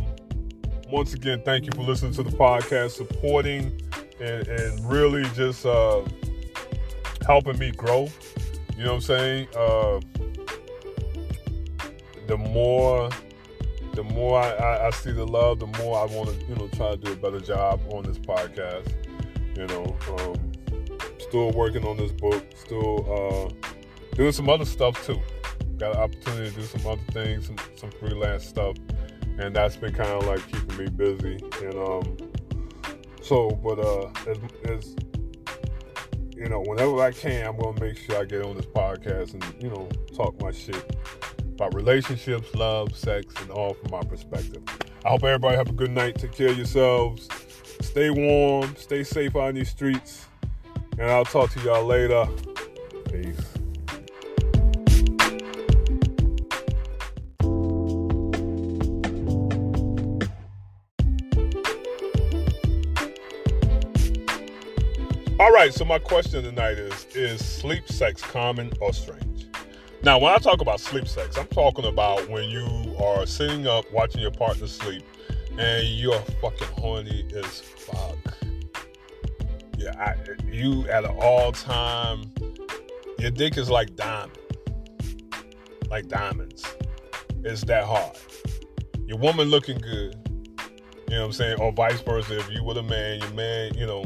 once 0.88 1.14
again, 1.14 1.42
thank 1.44 1.66
you 1.66 1.72
for 1.72 1.82
listening 1.82 2.12
to 2.14 2.22
the 2.22 2.30
podcast, 2.30 2.92
supporting, 2.92 3.80
and, 4.20 4.46
and 4.48 4.90
really 4.90 5.24
just 5.34 5.66
uh, 5.66 6.02
helping 7.26 7.58
me 7.58 7.70
grow. 7.72 8.08
You 8.76 8.84
know 8.84 8.94
what 8.94 8.96
I'm 8.96 9.00
saying? 9.00 9.48
Uh, 9.56 10.00
the 12.26 12.36
more, 12.36 13.10
the 13.94 14.04
more 14.04 14.40
I, 14.40 14.50
I, 14.50 14.86
I, 14.86 14.90
see 14.90 15.12
the 15.12 15.26
love, 15.26 15.58
the 15.58 15.66
more 15.66 15.98
I 15.98 16.06
want 16.06 16.30
to, 16.30 16.46
you 16.46 16.54
know, 16.54 16.68
try 16.68 16.92
to 16.92 16.96
do 16.96 17.12
a 17.12 17.16
better 17.16 17.40
job 17.40 17.80
on 17.92 18.04
this 18.04 18.18
podcast. 18.18 18.92
You 19.56 19.66
know, 19.66 19.96
um, 20.18 20.52
still 21.18 21.50
working 21.52 21.84
on 21.84 21.96
this 21.96 22.12
book, 22.12 22.44
still 22.56 23.50
uh, 23.52 24.16
doing 24.16 24.32
some 24.32 24.48
other 24.48 24.64
stuff 24.64 25.04
too. 25.06 25.20
Got 25.78 25.96
an 25.96 26.02
opportunity 26.02 26.50
to 26.50 26.56
do 26.56 26.62
some 26.62 26.86
other 26.86 27.12
things, 27.12 27.46
some, 27.46 27.56
some 27.76 27.90
freelance 27.90 28.46
stuff 28.46 28.76
and 29.40 29.56
that's 29.56 29.76
been 29.76 29.94
kind 29.94 30.10
of 30.10 30.26
like 30.26 30.46
keeping 30.52 30.76
me 30.76 30.86
busy. 30.90 31.38
And 31.62 31.74
um, 31.74 32.16
so, 33.22 33.50
but 33.50 33.78
uh, 33.78 34.10
as, 34.28 34.38
as 34.64 34.96
you 36.36 36.48
know, 36.48 36.60
whenever 36.60 37.00
I 37.02 37.10
can, 37.10 37.46
I'm 37.46 37.58
gonna 37.58 37.80
make 37.80 37.96
sure 37.96 38.20
I 38.20 38.24
get 38.24 38.44
on 38.44 38.56
this 38.56 38.66
podcast 38.66 39.34
and 39.34 39.62
you 39.62 39.70
know 39.70 39.88
talk 40.14 40.40
my 40.40 40.50
shit 40.50 40.96
about 41.38 41.74
relationships, 41.74 42.54
love, 42.54 42.96
sex, 42.96 43.34
and 43.40 43.50
all 43.50 43.74
from 43.74 43.90
my 43.90 44.02
perspective. 44.02 44.62
I 45.04 45.08
hope 45.08 45.24
everybody 45.24 45.56
have 45.56 45.70
a 45.70 45.72
good 45.72 45.90
night. 45.90 46.16
Take 46.16 46.32
care 46.32 46.50
of 46.50 46.56
yourselves. 46.56 47.28
Stay 47.90 48.08
warm. 48.08 48.76
Stay 48.76 49.02
safe 49.02 49.34
on 49.34 49.54
these 49.54 49.68
streets. 49.68 50.26
And 50.92 51.10
I'll 51.10 51.24
talk 51.24 51.50
to 51.50 51.60
y'all 51.62 51.84
later. 51.84 52.24
Peace. 53.10 53.36
All 65.40 65.50
right, 65.50 65.74
so 65.74 65.84
my 65.84 65.98
question 65.98 66.44
tonight 66.44 66.78
is 66.78 67.06
Is 67.16 67.44
sleep 67.44 67.88
sex 67.88 68.22
common 68.22 68.70
or 68.80 68.92
strange? 68.92 69.48
Now, 70.04 70.20
when 70.20 70.32
I 70.32 70.36
talk 70.36 70.60
about 70.60 70.78
sleep 70.78 71.08
sex, 71.08 71.36
I'm 71.36 71.48
talking 71.48 71.86
about 71.86 72.28
when 72.28 72.48
you 72.48 72.94
are 73.00 73.26
sitting 73.26 73.66
up 73.66 73.90
watching 73.90 74.20
your 74.20 74.30
partner 74.30 74.68
sleep 74.68 75.02
and 75.58 75.86
you're 75.86 76.20
fucking 76.40 76.68
horny 76.68 77.26
as 77.34 77.60
fuck. 77.60 78.16
Yeah, 79.76 79.92
I, 79.98 80.14
you 80.50 80.86
at 80.88 81.04
all 81.04 81.52
time, 81.52 82.32
your 83.18 83.30
dick 83.30 83.56
is 83.56 83.70
like 83.70 83.96
diamond, 83.96 84.38
like 85.88 86.08
diamonds. 86.08 86.64
It's 87.44 87.64
that 87.64 87.84
hard. 87.84 88.18
Your 89.06 89.18
woman 89.18 89.48
looking 89.48 89.78
good, 89.78 90.16
you 91.08 91.16
know 91.16 91.22
what 91.22 91.26
I'm 91.26 91.32
saying? 91.32 91.60
Or 91.60 91.72
vice 91.72 92.00
versa, 92.00 92.38
if 92.38 92.50
you 92.50 92.62
were 92.62 92.78
a 92.78 92.82
man, 92.82 93.20
your 93.20 93.30
man, 93.30 93.74
you 93.74 93.86
know, 93.86 94.04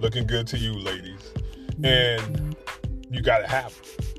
looking 0.00 0.26
good 0.26 0.46
to 0.48 0.58
you, 0.58 0.74
ladies, 0.74 1.32
and 1.82 2.56
you 3.10 3.22
gotta 3.22 3.46
have 3.46 3.74
it. 3.82 4.12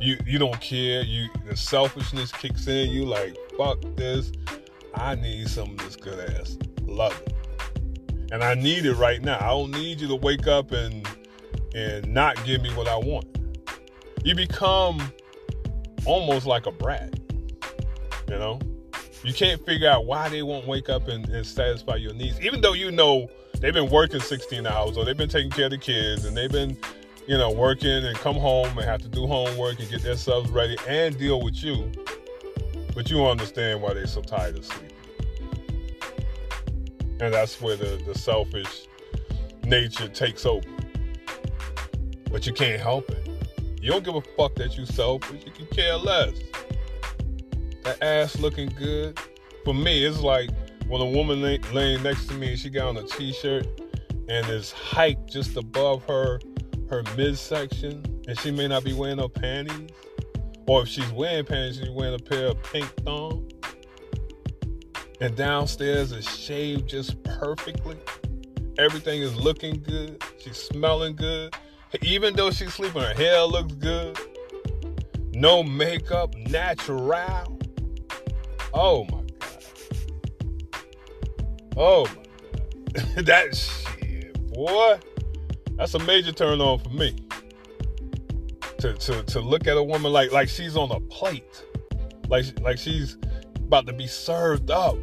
You 0.00 0.18
you 0.26 0.38
don't 0.38 0.60
care. 0.60 1.02
You 1.02 1.28
the 1.48 1.56
selfishness 1.56 2.32
kicks 2.32 2.66
in. 2.66 2.90
You 2.90 3.04
like 3.04 3.36
fuck 3.56 3.80
this. 3.94 4.32
I 4.94 5.14
need 5.14 5.48
some 5.48 5.70
of 5.72 5.78
this 5.78 5.96
good 5.96 6.30
ass. 6.30 6.58
Love 6.82 7.20
it, 7.26 7.34
and 8.30 8.42
I 8.42 8.54
need 8.54 8.86
it 8.86 8.94
right 8.94 9.22
now. 9.22 9.38
I 9.40 9.48
don't 9.48 9.70
need 9.70 10.00
you 10.00 10.08
to 10.08 10.16
wake 10.16 10.46
up 10.46 10.72
and 10.72 11.08
and 11.74 12.06
not 12.12 12.42
give 12.44 12.62
me 12.62 12.70
what 12.74 12.88
I 12.88 12.96
want. 12.96 13.26
You 14.24 14.34
become 14.34 15.00
almost 16.04 16.46
like 16.46 16.66
a 16.66 16.72
brat. 16.72 17.18
You 18.28 18.38
know, 18.38 18.60
you 19.24 19.32
can't 19.32 19.64
figure 19.64 19.88
out 19.88 20.06
why 20.06 20.28
they 20.28 20.42
won't 20.42 20.66
wake 20.66 20.88
up 20.88 21.08
and, 21.08 21.28
and 21.28 21.46
satisfy 21.46 21.96
your 21.96 22.14
needs, 22.14 22.40
even 22.40 22.60
though 22.60 22.72
you 22.72 22.90
know 22.90 23.28
they've 23.60 23.74
been 23.74 23.90
working 23.90 24.20
16 24.20 24.66
hours 24.66 24.96
or 24.96 25.04
they've 25.04 25.16
been 25.16 25.28
taking 25.28 25.50
care 25.50 25.66
of 25.66 25.70
the 25.70 25.78
kids 25.78 26.24
and 26.24 26.36
they've 26.36 26.50
been, 26.50 26.76
you 27.28 27.38
know, 27.38 27.50
working 27.50 28.04
and 28.04 28.16
come 28.18 28.36
home 28.36 28.76
and 28.78 28.86
have 28.86 29.02
to 29.02 29.08
do 29.08 29.26
homework 29.26 29.78
and 29.78 29.88
get 29.90 30.02
themselves 30.02 30.50
ready 30.50 30.76
and 30.88 31.16
deal 31.18 31.40
with 31.40 31.62
you. 31.62 31.90
But 32.94 33.10
you 33.10 33.24
understand 33.26 33.80
why 33.80 33.94
they're 33.94 34.06
so 34.06 34.22
tired 34.22 34.56
of 34.56 34.64
sleeping. 34.64 34.96
And 37.20 37.32
that's 37.32 37.60
where 37.60 37.76
the, 37.76 38.02
the 38.04 38.14
selfish 38.18 38.86
nature 39.64 40.08
takes 40.08 40.44
over. 40.44 40.68
But 42.30 42.46
you 42.46 42.52
can't 42.52 42.80
help 42.80 43.10
it. 43.10 43.28
You 43.80 43.90
don't 43.90 44.04
give 44.04 44.14
a 44.14 44.20
fuck 44.20 44.54
that 44.56 44.76
you 44.76 44.86
selfish. 44.86 45.44
You 45.44 45.52
can 45.52 45.66
care 45.66 45.96
less. 45.96 46.32
That 47.84 48.02
ass 48.02 48.38
looking 48.38 48.68
good. 48.78 49.18
For 49.64 49.74
me, 49.74 50.04
it's 50.04 50.20
like 50.20 50.50
when 50.88 51.00
a 51.00 51.06
woman 51.06 51.42
lay, 51.42 51.58
laying 51.72 52.02
next 52.02 52.26
to 52.26 52.34
me 52.34 52.50
and 52.50 52.58
she 52.58 52.70
got 52.70 52.88
on 52.88 52.96
a 52.96 53.06
t-shirt 53.06 53.66
and 54.28 54.46
is 54.48 54.72
hiked 54.72 55.30
just 55.30 55.56
above 55.56 56.04
her 56.04 56.40
her 56.88 57.02
midsection 57.16 58.04
and 58.28 58.38
she 58.38 58.50
may 58.50 58.68
not 58.68 58.84
be 58.84 58.92
wearing 58.92 59.16
no 59.16 59.28
panties 59.28 59.88
or 60.66 60.82
if 60.82 60.88
she's 60.88 61.10
wearing 61.12 61.44
panties 61.44 61.78
she's 61.78 61.90
wearing 61.90 62.14
a 62.14 62.18
pair 62.18 62.46
of 62.46 62.62
pink 62.62 62.86
thong. 63.04 63.50
and 65.20 65.36
downstairs 65.36 66.12
is 66.12 66.28
shaved 66.28 66.88
just 66.88 67.22
perfectly 67.24 67.96
everything 68.78 69.20
is 69.20 69.34
looking 69.36 69.82
good 69.82 70.22
she's 70.38 70.56
smelling 70.56 71.14
good 71.14 71.54
even 72.02 72.34
though 72.34 72.50
she's 72.50 72.72
sleeping 72.74 73.02
her 73.02 73.14
hair 73.14 73.42
looks 73.42 73.74
good 73.74 74.18
no 75.34 75.62
makeup 75.62 76.34
natural 76.36 77.12
oh 78.74 79.04
my 79.04 79.10
God. 79.10 79.22
Oh 81.76 82.04
my 82.04 82.12
god. 82.14 82.18
that 83.24 83.56
shit, 83.56 84.52
boy. 84.52 84.98
That's 85.76 85.94
a 85.94 85.98
major 86.00 86.32
turn 86.32 86.60
on 86.60 86.78
for 86.78 86.90
me. 86.90 87.16
To, 88.82 88.94
to, 88.94 89.22
to 89.22 89.40
look 89.40 89.68
at 89.68 89.76
a 89.76 89.82
woman 89.82 90.12
like 90.12 90.32
like 90.32 90.48
she's 90.48 90.76
on 90.76 90.90
a 90.90 90.98
plate. 90.98 91.62
Like 92.28 92.58
like 92.62 92.78
she's 92.78 93.16
about 93.54 93.86
to 93.86 93.92
be 93.92 94.08
served 94.08 94.72
up. 94.72 94.96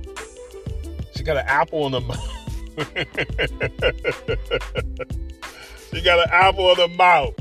She 1.15 1.23
got 1.23 1.37
an 1.37 1.45
apple 1.47 1.87
in 1.87 1.93
her 1.93 2.01
mouth. 2.01 2.19
she 5.93 6.01
got 6.01 6.19
an 6.19 6.29
apple 6.29 6.71
in 6.71 6.77
her 6.77 6.95
mouth. 6.97 7.35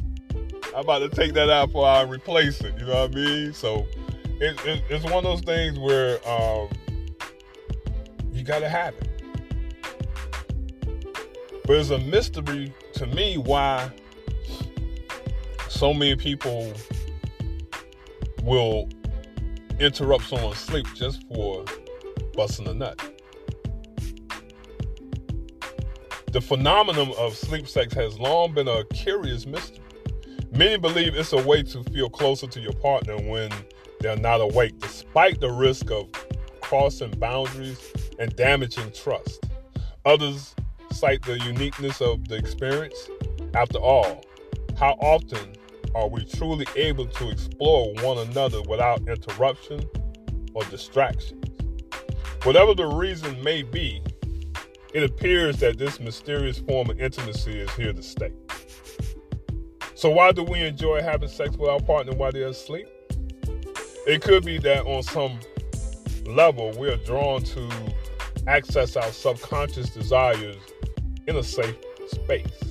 I'm 0.76 0.84
about 0.84 1.00
to 1.00 1.08
take 1.08 1.34
that 1.34 1.50
apple 1.50 1.84
out 1.84 2.04
and 2.04 2.12
replace 2.12 2.60
it. 2.60 2.78
You 2.78 2.86
know 2.86 3.02
what 3.02 3.10
I 3.10 3.14
mean? 3.16 3.52
So 3.52 3.84
it, 4.40 4.64
it, 4.64 4.84
it's 4.88 5.04
one 5.06 5.14
of 5.14 5.24
those 5.24 5.40
things 5.40 5.76
where 5.76 6.20
um, 6.28 6.68
you 8.32 8.44
got 8.44 8.60
to 8.60 8.68
have 8.68 8.94
it. 8.94 9.08
But 11.66 11.76
it's 11.76 11.90
a 11.90 11.98
mystery 11.98 12.72
to 12.94 13.06
me 13.08 13.38
why 13.38 13.90
so 15.68 15.92
many 15.92 16.16
people 16.16 16.72
will 18.42 18.88
interrupt 19.78 20.24
someone's 20.24 20.58
sleep 20.58 20.86
just 20.94 21.22
for 21.28 21.64
busting 22.34 22.66
a 22.68 22.74
nut. 22.74 23.00
The 26.32 26.40
phenomenon 26.40 27.12
of 27.18 27.36
sleep 27.36 27.66
sex 27.66 27.94
has 27.94 28.18
long 28.18 28.52
been 28.52 28.68
a 28.68 28.84
curious 28.86 29.46
mystery. 29.46 29.84
Many 30.52 30.76
believe 30.76 31.14
it's 31.14 31.32
a 31.32 31.42
way 31.42 31.62
to 31.64 31.82
feel 31.84 32.08
closer 32.10 32.46
to 32.46 32.60
your 32.60 32.72
partner 32.74 33.16
when 33.16 33.50
they're 34.00 34.16
not 34.16 34.40
awake, 34.40 34.78
despite 34.78 35.40
the 35.40 35.50
risk 35.50 35.90
of 35.90 36.08
crossing 36.60 37.10
boundaries 37.12 37.92
and 38.18 38.34
damaging 38.36 38.92
trust. 38.92 39.46
Others 40.04 40.54
cite 40.92 41.22
the 41.22 41.38
uniqueness 41.40 42.00
of 42.00 42.28
the 42.28 42.36
experience. 42.36 43.08
After 43.54 43.78
all, 43.78 44.24
how 44.78 44.92
often 45.00 45.56
are 45.98 46.08
we 46.08 46.24
truly 46.24 46.66
able 46.76 47.06
to 47.06 47.30
explore 47.30 47.92
one 48.02 48.18
another 48.18 48.62
without 48.62 49.00
interruption 49.08 49.80
or 50.54 50.62
distractions? 50.66 51.44
Whatever 52.44 52.74
the 52.74 52.86
reason 52.86 53.42
may 53.42 53.62
be, 53.62 54.00
it 54.94 55.02
appears 55.02 55.58
that 55.58 55.76
this 55.76 55.98
mysterious 55.98 56.60
form 56.60 56.88
of 56.88 57.00
intimacy 57.00 57.58
is 57.58 57.70
here 57.72 57.92
to 57.92 58.02
stay. 58.02 58.32
So, 59.94 60.10
why 60.10 60.30
do 60.30 60.44
we 60.44 60.60
enjoy 60.60 61.02
having 61.02 61.28
sex 61.28 61.56
with 61.56 61.68
our 61.68 61.80
partner 61.80 62.14
while 62.14 62.30
they're 62.30 62.46
asleep? 62.46 62.86
It 64.06 64.22
could 64.22 64.44
be 64.44 64.58
that 64.58 64.86
on 64.86 65.02
some 65.02 65.40
level 66.24 66.72
we 66.78 66.88
are 66.88 66.96
drawn 66.98 67.42
to 67.42 67.68
access 68.46 68.96
our 68.96 69.10
subconscious 69.10 69.90
desires 69.90 70.56
in 71.26 71.36
a 71.36 71.42
safe 71.42 71.76
space. 72.06 72.67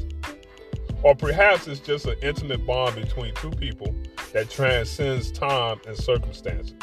Or 1.04 1.16
perhaps 1.16 1.68
it's 1.68 1.80
just 1.80 2.06
an 2.06 2.16
intimate 2.22 2.66
bond 2.66 2.96
between 2.96 3.34
two 3.36 3.52
people 3.52 3.96
that 4.34 4.50
transcends 4.50 5.32
time 5.32 5.80
and 5.88 5.96
circumstances. 5.96 6.74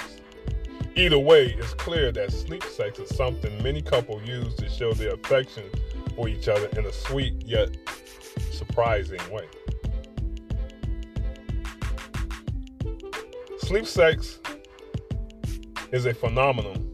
Either 0.96 1.18
way, 1.18 1.46
it's 1.58 1.74
clear 1.74 2.12
that 2.12 2.32
sleep 2.32 2.62
sex 2.62 2.98
is 3.00 3.14
something 3.16 3.60
many 3.62 3.82
couples 3.82 4.26
use 4.28 4.54
to 4.54 4.68
show 4.68 4.92
their 4.92 5.14
affection 5.14 5.64
for 6.14 6.28
each 6.28 6.48
other 6.48 6.68
in 6.78 6.86
a 6.86 6.92
sweet 6.92 7.34
yet 7.44 7.76
surprising 8.52 9.20
way. 9.30 9.46
Sleep 13.58 13.86
sex 13.86 14.38
is 15.90 16.06
a 16.06 16.14
phenomenon 16.14 16.92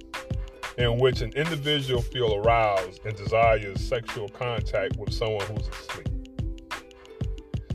in 0.78 0.98
which 0.98 1.20
an 1.20 1.32
individual 1.32 2.00
feels 2.00 2.32
aroused 2.34 3.04
and 3.04 3.14
desires 3.16 3.80
sexual 3.80 4.28
contact 4.30 4.96
with 4.96 5.12
someone 5.12 5.44
who's 5.46 5.68
asleep. 5.68 6.09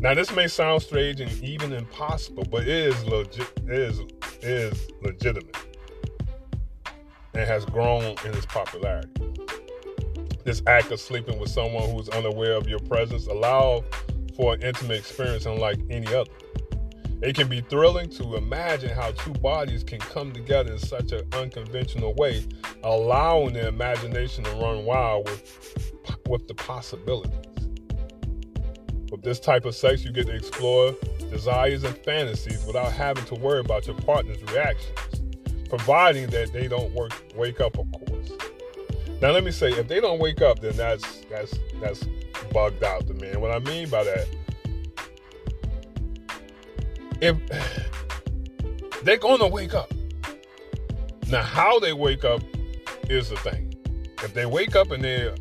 Now, 0.06 0.13
this 0.13 0.32
may 0.36 0.48
sound 0.48 0.84
strange 0.84 1.20
and 1.20 1.32
even 1.44 1.74
impossible, 1.74 2.44
but 2.52 2.62
it 2.62 2.68
is 2.68 3.06
legit. 3.06 3.52
Is 3.65 4.00
is 4.44 4.88
legitimate 5.02 5.58
and 7.34 7.48
has 7.48 7.65
grown 7.65 8.04
in 8.24 8.36
its 8.36 8.46
popularity. 8.46 9.10
This 10.44 10.62
act 10.68 10.91
of 10.91 11.00
sleeping 11.00 11.39
with 11.39 11.50
someone 11.50 11.89
who's 11.89 12.08
unaware 12.10 12.54
of 12.54 12.70
your 12.70 12.78
presence 12.82 13.26
allows 13.26 13.82
for 14.36 14.54
an 14.54 14.62
intimate 14.62 15.00
experience 15.00 15.48
unlike 15.48 15.80
any 15.89 16.13
other. 16.13 16.30
It 17.24 17.36
can 17.36 17.48
be 17.48 17.62
thrilling 17.62 18.10
to 18.10 18.36
imagine 18.36 18.91
how 18.91 19.10
two 19.10 19.34
bodies 19.34 19.84
can 19.84 19.98
come 19.98 20.32
together 20.32 20.74
in 20.74 20.78
such 20.78 21.13
an 21.13 21.24
unconventional 21.34 22.13
way, 22.13 22.46
allowing 22.84 23.54
the 23.54 23.68
imagination 23.68 24.44
to 24.44 24.52
run 24.52 24.86
wild 24.86 25.28
with, 25.28 26.22
with 26.28 26.48
the 26.48 26.54
possibilities. 26.54 27.55
With 29.15 29.23
this 29.23 29.39
type 29.39 29.63
of 29.63 29.73
sex, 29.73 30.04
you 30.04 30.12
get 30.12 30.28
to 30.28 30.36
explore 30.36 30.93
desires 31.32 31.86
and 31.86 31.97
fantasies 31.99 32.65
without 32.65 32.91
having 32.91 33.23
to 33.28 33.36
worry 33.36 33.62
about 33.62 33.88
your 33.88 33.95
partner's 33.95 34.43
reactions, 34.43 35.21
providing 35.69 36.28
that 36.32 36.51
they 36.51 36.67
don't 36.67 36.91
work, 36.91 37.13
wake 37.34 37.62
up, 37.62 37.80
of 37.80 37.89
course. 37.93 38.32
Now, 39.21 39.32
let 39.32 39.45
me 39.45 39.51
say, 39.51 39.69
if 39.71 39.88
they 39.88 40.01
don't 40.01 40.19
wake 40.19 40.41
up, 40.41 40.60
then 40.60 40.75
that's 40.75 41.21
that's 41.30 41.58
that's 41.80 42.04
bugged 42.51 42.84
out 42.84 43.08
to 43.08 43.13
me. 43.13 43.30
And 43.30 43.41
what 43.41 43.51
I 43.51 43.60
mean 43.60 43.88
by 43.88 44.04
that 44.04 44.28
if 47.21 47.38
they're 49.06 49.15
gonna 49.15 49.47
wake 49.47 49.73
up. 49.73 49.93
Now, 51.30 51.41
how 51.41 51.80
they 51.80 51.93
wake 51.93 52.25
up 52.25 52.41
is 53.10 53.30
the 53.30 53.38
thing. 53.38 53.73
If 54.21 54.34
they 54.34 54.45
wake 54.45 54.75
up 54.75 54.91
and 54.91 55.01
they're 55.01 55.36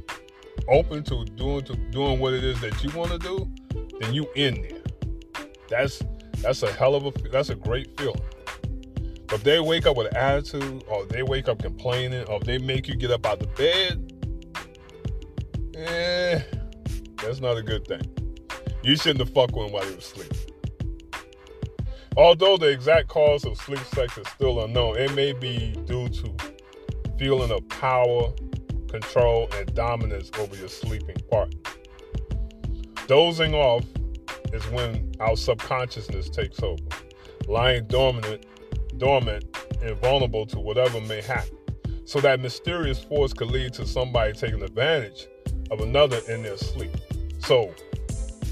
open 0.68 1.02
to 1.04 1.24
doing 1.24 1.64
to 1.64 1.74
doing 1.90 2.20
what 2.20 2.34
it 2.34 2.44
is 2.44 2.60
that 2.60 2.84
you 2.84 2.96
want 2.96 3.10
to 3.10 3.18
do, 3.18 3.50
then 4.04 4.14
you 4.14 4.28
in 4.34 4.62
there. 4.62 4.80
That's 5.68 6.02
that's 6.40 6.62
a 6.62 6.72
hell 6.72 6.94
of 6.94 7.06
a 7.06 7.10
that's 7.30 7.48
a 7.48 7.54
great 7.54 7.98
feeling. 7.98 8.20
But 9.26 9.36
if 9.36 9.44
they 9.44 9.60
wake 9.60 9.86
up 9.86 9.96
with 9.96 10.08
an 10.08 10.16
attitude, 10.16 10.84
or 10.86 11.06
they 11.06 11.22
wake 11.22 11.48
up 11.48 11.60
complaining, 11.60 12.26
or 12.28 12.40
they 12.40 12.58
make 12.58 12.86
you 12.88 12.94
get 12.94 13.10
up 13.10 13.26
out 13.26 13.40
the 13.40 13.46
bed, 13.46 14.12
eh, 15.76 16.42
that's 17.22 17.40
not 17.40 17.56
a 17.56 17.62
good 17.62 17.86
thing. 17.86 18.02
You 18.82 18.96
shouldn't 18.96 19.20
have 19.20 19.34
fucked 19.34 19.54
with 19.54 19.66
them 19.66 19.72
while 19.72 19.84
they 19.84 19.92
were 19.92 19.98
asleep. 19.98 20.32
Although 22.16 22.58
the 22.58 22.68
exact 22.68 23.08
cause 23.08 23.44
of 23.44 23.56
sleep 23.56 23.80
sex 23.94 24.16
is 24.18 24.28
still 24.28 24.62
unknown, 24.62 24.98
it 24.98 25.14
may 25.14 25.32
be 25.32 25.72
due 25.86 26.08
to 26.08 26.34
feeling 27.18 27.50
of 27.50 27.66
power, 27.68 28.32
control, 28.88 29.48
and 29.54 29.74
dominance 29.74 30.30
over 30.38 30.54
your 30.54 30.68
sleeping 30.68 31.16
partner. 31.30 31.58
Dozing 33.06 33.54
off 33.54 33.84
is 34.54 34.66
when 34.68 35.12
our 35.20 35.36
subconsciousness 35.36 36.30
takes 36.30 36.62
over, 36.62 36.82
lying 37.46 37.86
dormant, 37.86 38.46
dormant 38.96 39.44
and 39.82 39.94
vulnerable 39.98 40.46
to 40.46 40.58
whatever 40.58 41.02
may 41.02 41.20
happen. 41.20 41.58
So 42.06 42.20
that 42.20 42.40
mysterious 42.40 43.04
force 43.04 43.34
could 43.34 43.48
lead 43.48 43.74
to 43.74 43.86
somebody 43.86 44.32
taking 44.32 44.62
advantage 44.62 45.26
of 45.70 45.80
another 45.80 46.18
in 46.28 46.44
their 46.44 46.56
sleep. 46.56 46.96
So, 47.40 47.74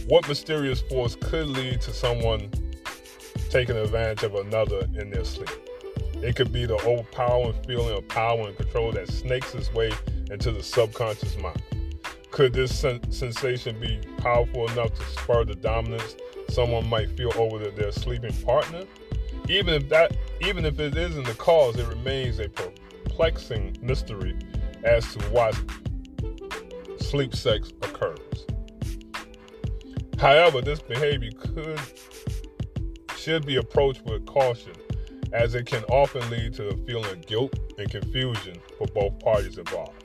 what 0.08 0.28
mysterious 0.28 0.82
force 0.82 1.16
could 1.16 1.46
lead 1.46 1.80
to 1.82 1.92
someone 1.94 2.50
taking 3.48 3.76
advantage 3.76 4.22
of 4.22 4.34
another 4.34 4.86
in 4.98 5.08
their 5.08 5.24
sleep? 5.24 5.48
It 6.16 6.36
could 6.36 6.52
be 6.52 6.66
the 6.66 6.76
overpowering 6.84 7.54
feeling 7.66 7.96
of 7.96 8.06
power 8.08 8.48
and 8.48 8.56
control 8.56 8.92
that 8.92 9.08
snakes 9.08 9.54
its 9.54 9.72
way 9.72 9.92
into 10.30 10.52
the 10.52 10.62
subconscious 10.62 11.38
mind. 11.38 11.62
Could 12.32 12.54
this 12.54 12.74
sen- 12.74 13.12
sensation 13.12 13.78
be 13.78 14.00
powerful 14.16 14.66
enough 14.70 14.94
to 14.94 15.04
spur 15.04 15.44
the 15.44 15.54
dominance 15.54 16.16
someone 16.48 16.88
might 16.88 17.10
feel 17.10 17.30
over 17.36 17.58
the, 17.58 17.70
their 17.70 17.92
sleeping 17.92 18.32
partner? 18.42 18.84
Even 19.50 19.74
if 19.74 19.88
that, 19.90 20.16
even 20.40 20.64
if 20.64 20.80
it 20.80 20.96
isn't 20.96 21.24
the 21.24 21.34
cause, 21.34 21.76
it 21.76 21.86
remains 21.86 22.38
a 22.38 22.48
perplexing 22.48 23.76
mystery 23.82 24.34
as 24.82 25.14
to 25.14 25.22
why 25.26 25.52
sleep 26.98 27.34
sex 27.34 27.70
occurs. 27.82 28.46
However, 30.18 30.62
this 30.62 30.80
behavior 30.80 31.32
could 31.38 31.80
should 33.14 33.44
be 33.44 33.56
approached 33.56 34.02
with 34.06 34.24
caution 34.24 34.72
as 35.34 35.54
it 35.54 35.66
can 35.66 35.84
often 35.84 36.28
lead 36.30 36.54
to 36.54 36.68
a 36.68 36.76
feeling 36.78 37.10
of 37.10 37.26
guilt 37.26 37.54
and 37.78 37.90
confusion 37.90 38.56
for 38.78 38.86
both 38.88 39.18
parties 39.18 39.58
involved. 39.58 40.01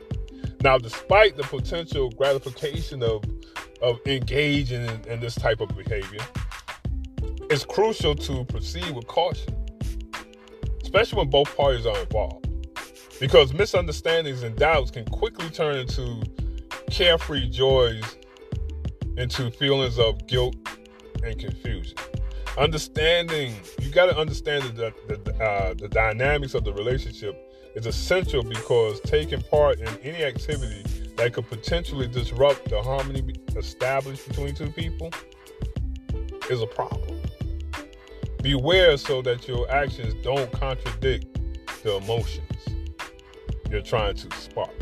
Now, 0.61 0.77
despite 0.77 1.37
the 1.37 1.43
potential 1.43 2.09
gratification 2.09 3.03
of, 3.03 3.23
of 3.81 3.99
engaging 4.05 4.83
in, 4.83 5.01
in 5.07 5.19
this 5.19 5.35
type 5.35 5.61
of 5.61 5.69
behavior, 5.69 6.19
it's 7.49 7.63
crucial 7.63 8.15
to 8.15 8.43
proceed 8.45 8.93
with 8.95 9.07
caution, 9.07 9.55
especially 10.81 11.19
when 11.19 11.29
both 11.29 11.55
parties 11.55 11.85
are 11.85 11.97
involved, 11.99 12.47
because 13.19 13.53
misunderstandings 13.53 14.43
and 14.43 14.55
doubts 14.55 14.91
can 14.91 15.05
quickly 15.05 15.49
turn 15.49 15.77
into 15.77 16.21
carefree 16.89 17.49
joys 17.49 18.03
into 19.17 19.51
feelings 19.51 19.99
of 19.99 20.25
guilt 20.27 20.55
and 21.23 21.37
confusion. 21.39 21.95
Understanding 22.57 23.53
you 23.79 23.89
got 23.91 24.07
to 24.07 24.17
understand 24.17 24.63
the 24.75 24.93
the, 25.07 25.43
uh, 25.43 25.73
the 25.75 25.87
dynamics 25.87 26.53
of 26.53 26.63
the 26.63 26.73
relationship 26.73 27.46
is 27.77 27.85
essential 27.85 28.41
because 28.41 28.99
taking 29.01 29.39
part 29.39 29.79
in 29.79 29.87
any 30.01 30.23
activity 30.23 30.83
that 31.15 31.31
could 31.31 31.47
potentially 31.47 32.07
disrupt 32.07 32.67
the 32.69 32.81
harmony 32.81 33.35
established 33.55 34.27
between 34.27 34.55
two 34.55 34.71
people 34.71 35.11
is 36.49 36.59
a 36.59 36.65
problem. 36.65 37.21
Beware 38.41 38.97
so 38.97 39.21
that 39.21 39.47
your 39.47 39.69
actions 39.69 40.15
don't 40.23 40.51
contradict 40.51 41.39
the 41.83 41.97
emotions 41.97 42.41
you're 43.69 43.81
trying 43.81 44.15
to 44.15 44.35
spark. 44.37 44.73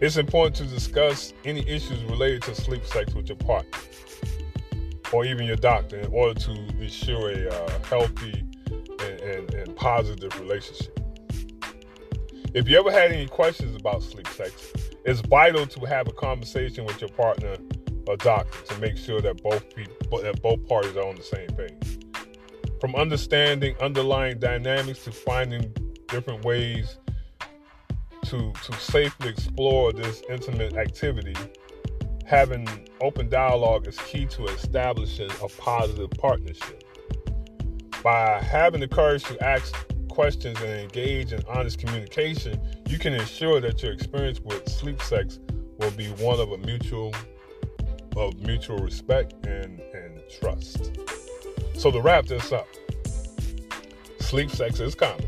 It's 0.00 0.16
important 0.16 0.56
to 0.56 0.64
discuss 0.64 1.34
any 1.44 1.60
issues 1.68 2.02
related 2.04 2.42
to 2.42 2.54
sleep 2.56 2.84
sex 2.84 3.14
with 3.14 3.28
your 3.28 3.36
partner 3.36 3.78
or 5.12 5.24
even 5.24 5.46
your 5.46 5.56
doctor 5.56 6.00
in 6.00 6.12
order 6.12 6.40
to 6.40 6.50
ensure 6.80 7.30
a 7.30 7.48
uh, 7.48 7.78
healthy 7.88 8.49
and, 9.30 9.54
and, 9.54 9.76
positive 9.76 10.38
relationship. 10.40 10.98
If 12.52 12.68
you 12.68 12.78
ever 12.78 12.90
had 12.90 13.12
any 13.12 13.26
questions 13.26 13.76
about 13.76 14.02
sleep 14.02 14.26
sex, 14.28 14.72
it's 15.04 15.20
vital 15.20 15.66
to 15.66 15.86
have 15.86 16.08
a 16.08 16.12
conversation 16.12 16.84
with 16.84 17.00
your 17.00 17.10
partner 17.10 17.56
or 18.06 18.16
doctor 18.16 18.74
to 18.74 18.80
make 18.80 18.96
sure 18.96 19.20
that 19.20 19.42
both 19.42 19.74
people 19.74 20.20
that 20.22 20.42
both 20.42 20.66
parties 20.68 20.96
are 20.96 21.06
on 21.06 21.16
the 21.16 21.22
same 21.22 21.48
page. 21.50 21.98
From 22.80 22.94
understanding 22.96 23.76
underlying 23.80 24.38
dynamics 24.38 25.04
to 25.04 25.12
finding 25.12 25.72
different 26.08 26.44
ways 26.44 26.98
to 28.24 28.52
to 28.64 28.72
safely 28.80 29.28
explore 29.28 29.92
this 29.92 30.22
intimate 30.28 30.74
activity 30.74 31.34
having 32.30 32.64
open 33.00 33.28
dialogue 33.28 33.88
is 33.88 33.98
key 33.98 34.24
to 34.24 34.44
establishing 34.46 35.28
a 35.42 35.48
positive 35.48 36.08
partnership. 36.12 36.79
By 38.02 38.40
having 38.40 38.80
the 38.80 38.88
courage 38.88 39.24
to 39.24 39.44
ask 39.44 39.74
questions 40.08 40.58
and 40.60 40.70
engage 40.70 41.32
in 41.32 41.42
honest 41.46 41.78
communication, 41.78 42.58
you 42.88 42.98
can 42.98 43.12
ensure 43.12 43.60
that 43.60 43.82
your 43.82 43.92
experience 43.92 44.40
with 44.40 44.68
sleep 44.68 45.02
sex 45.02 45.38
will 45.78 45.90
be 45.90 46.06
one 46.12 46.40
of 46.40 46.52
a 46.52 46.58
mutual 46.58 47.14
of 48.16 48.38
mutual 48.40 48.78
respect 48.78 49.34
and, 49.46 49.80
and 49.94 50.20
trust. 50.40 50.98
So 51.74 51.90
to 51.90 52.00
wrap 52.00 52.26
this 52.26 52.52
up, 52.52 52.66
sleep 54.18 54.50
sex 54.50 54.80
is 54.80 54.94
common. 54.94 55.26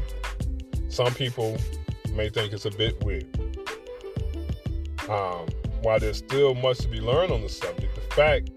Some 0.88 1.14
people 1.14 1.58
may 2.12 2.28
think 2.28 2.52
it's 2.52 2.64
a 2.64 2.70
bit 2.70 3.02
weird. 3.04 3.26
Um, 5.08 5.46
while 5.82 5.98
there's 5.98 6.18
still 6.18 6.54
much 6.54 6.78
to 6.78 6.88
be 6.88 7.00
learned 7.00 7.32
on 7.32 7.42
the 7.42 7.48
subject, 7.48 7.94
the 7.94 8.14
fact 8.14 8.50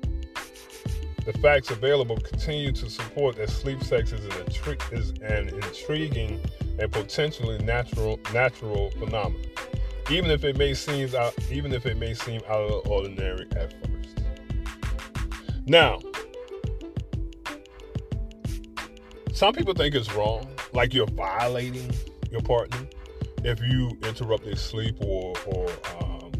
the 1.25 1.33
facts 1.33 1.71
available 1.71 2.17
continue 2.17 2.71
to 2.71 2.89
support 2.89 3.35
that 3.35 3.49
sleep 3.49 3.83
sex 3.83 4.13
is 4.13 4.23
an, 4.25 4.71
is 4.91 5.09
an 5.21 5.49
intriguing 5.49 6.39
and 6.79 6.91
potentially 6.91 7.57
natural 7.59 8.19
natural 8.31 8.91
phenomenon, 8.91 9.41
even 10.11 10.29
if 10.29 10.43
it 10.43 10.55
may 10.57 10.73
seem 10.73 11.13
out, 11.15 11.33
even 11.51 11.73
if 11.73 11.85
it 11.85 11.97
may 11.97 12.13
seem 12.13 12.41
out 12.47 12.61
of 12.61 12.83
the 12.83 12.89
ordinary 12.89 13.47
at 13.55 13.73
first. 13.73 14.19
Now, 15.65 15.99
some 19.33 19.53
people 19.53 19.73
think 19.73 19.95
it's 19.95 20.13
wrong, 20.13 20.47
like 20.73 20.93
you're 20.93 21.07
violating 21.07 21.91
your 22.31 22.41
partner 22.41 22.87
if 23.43 23.59
you 23.61 23.97
interrupt 24.03 24.43
their 24.45 24.55
sleep 24.55 24.95
or 25.01 25.33
or 25.47 25.69
um, 25.99 26.31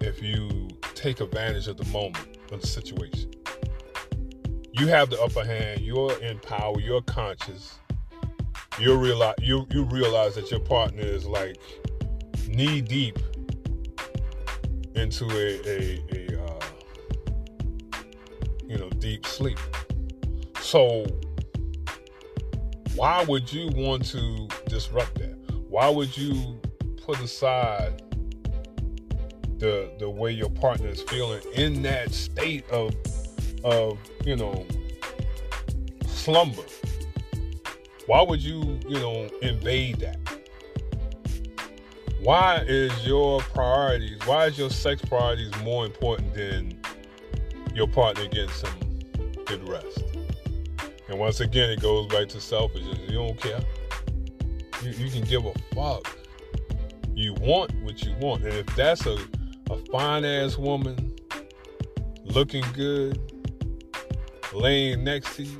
if 0.00 0.20
you 0.20 0.68
take 0.94 1.20
advantage 1.20 1.68
of 1.68 1.76
the 1.76 1.86
moment 1.86 2.38
of 2.50 2.60
the 2.60 2.66
situation. 2.66 3.30
You 4.80 4.86
have 4.86 5.10
the 5.10 5.20
upper 5.20 5.44
hand. 5.44 5.82
You're 5.82 6.18
in 6.22 6.38
power. 6.38 6.80
You're 6.80 7.02
conscious. 7.02 7.78
You 8.78 8.96
realize 8.96 9.34
you 9.38 9.66
you 9.70 9.84
realize 9.84 10.36
that 10.36 10.50
your 10.50 10.60
partner 10.60 11.02
is 11.02 11.26
like 11.26 11.58
knee 12.48 12.80
deep 12.80 13.18
into 14.94 15.26
a 15.32 15.60
a, 15.68 16.02
a 16.14 16.42
uh, 16.42 16.60
you 18.64 18.78
know 18.78 18.88
deep 19.00 19.26
sleep. 19.26 19.58
So 20.62 21.04
why 22.94 23.22
would 23.24 23.52
you 23.52 23.68
want 23.74 24.06
to 24.06 24.48
disrupt 24.66 25.16
that? 25.16 25.36
Why 25.68 25.90
would 25.90 26.16
you 26.16 26.58
put 27.02 27.20
aside 27.20 28.00
the 29.58 29.92
the 29.98 30.08
way 30.08 30.30
your 30.30 30.48
partner 30.48 30.88
is 30.88 31.02
feeling 31.02 31.42
in 31.54 31.82
that 31.82 32.14
state 32.14 32.66
of 32.70 32.94
of 33.62 33.98
you 34.24 34.36
know 34.36 34.66
slumber. 36.20 36.62
Why 38.06 38.22
would 38.22 38.42
you 38.42 38.78
you 38.88 38.98
know 38.98 39.28
invade 39.42 40.00
that? 40.00 40.18
Why 42.22 42.64
is 42.66 43.06
your 43.06 43.40
priorities 43.40 44.18
why 44.26 44.46
is 44.46 44.58
your 44.58 44.70
sex 44.70 45.02
priorities 45.02 45.50
more 45.62 45.86
important 45.86 46.34
than 46.34 46.78
your 47.74 47.88
partner 47.88 48.26
getting 48.26 48.50
some 48.50 48.78
good 49.46 49.66
rest? 49.68 50.04
And 51.08 51.18
once 51.18 51.40
again 51.40 51.70
it 51.70 51.80
goes 51.80 52.06
back 52.06 52.28
to 52.28 52.40
selfishness. 52.40 52.98
You 53.08 53.18
don't 53.18 53.40
care. 53.40 53.60
You, 54.82 54.90
you 54.90 55.10
can 55.10 55.22
give 55.22 55.44
a 55.46 55.52
fuck. 55.74 56.16
You 57.14 57.34
want 57.34 57.74
what 57.82 58.02
you 58.02 58.14
want. 58.20 58.44
And 58.44 58.54
if 58.54 58.66
that's 58.76 59.06
a 59.06 59.16
a 59.70 59.76
fine 59.92 60.24
ass 60.24 60.58
woman 60.58 61.14
looking 62.24 62.64
good, 62.74 63.20
laying 64.52 65.04
next 65.04 65.36
to 65.36 65.44
you, 65.44 65.58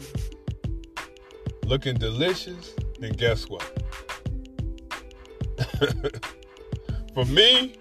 looking 1.70 1.94
delicious, 1.94 2.74
then 2.98 3.12
guess 3.12 3.48
what? 3.48 3.62
For 7.14 7.24
me, 7.26 7.76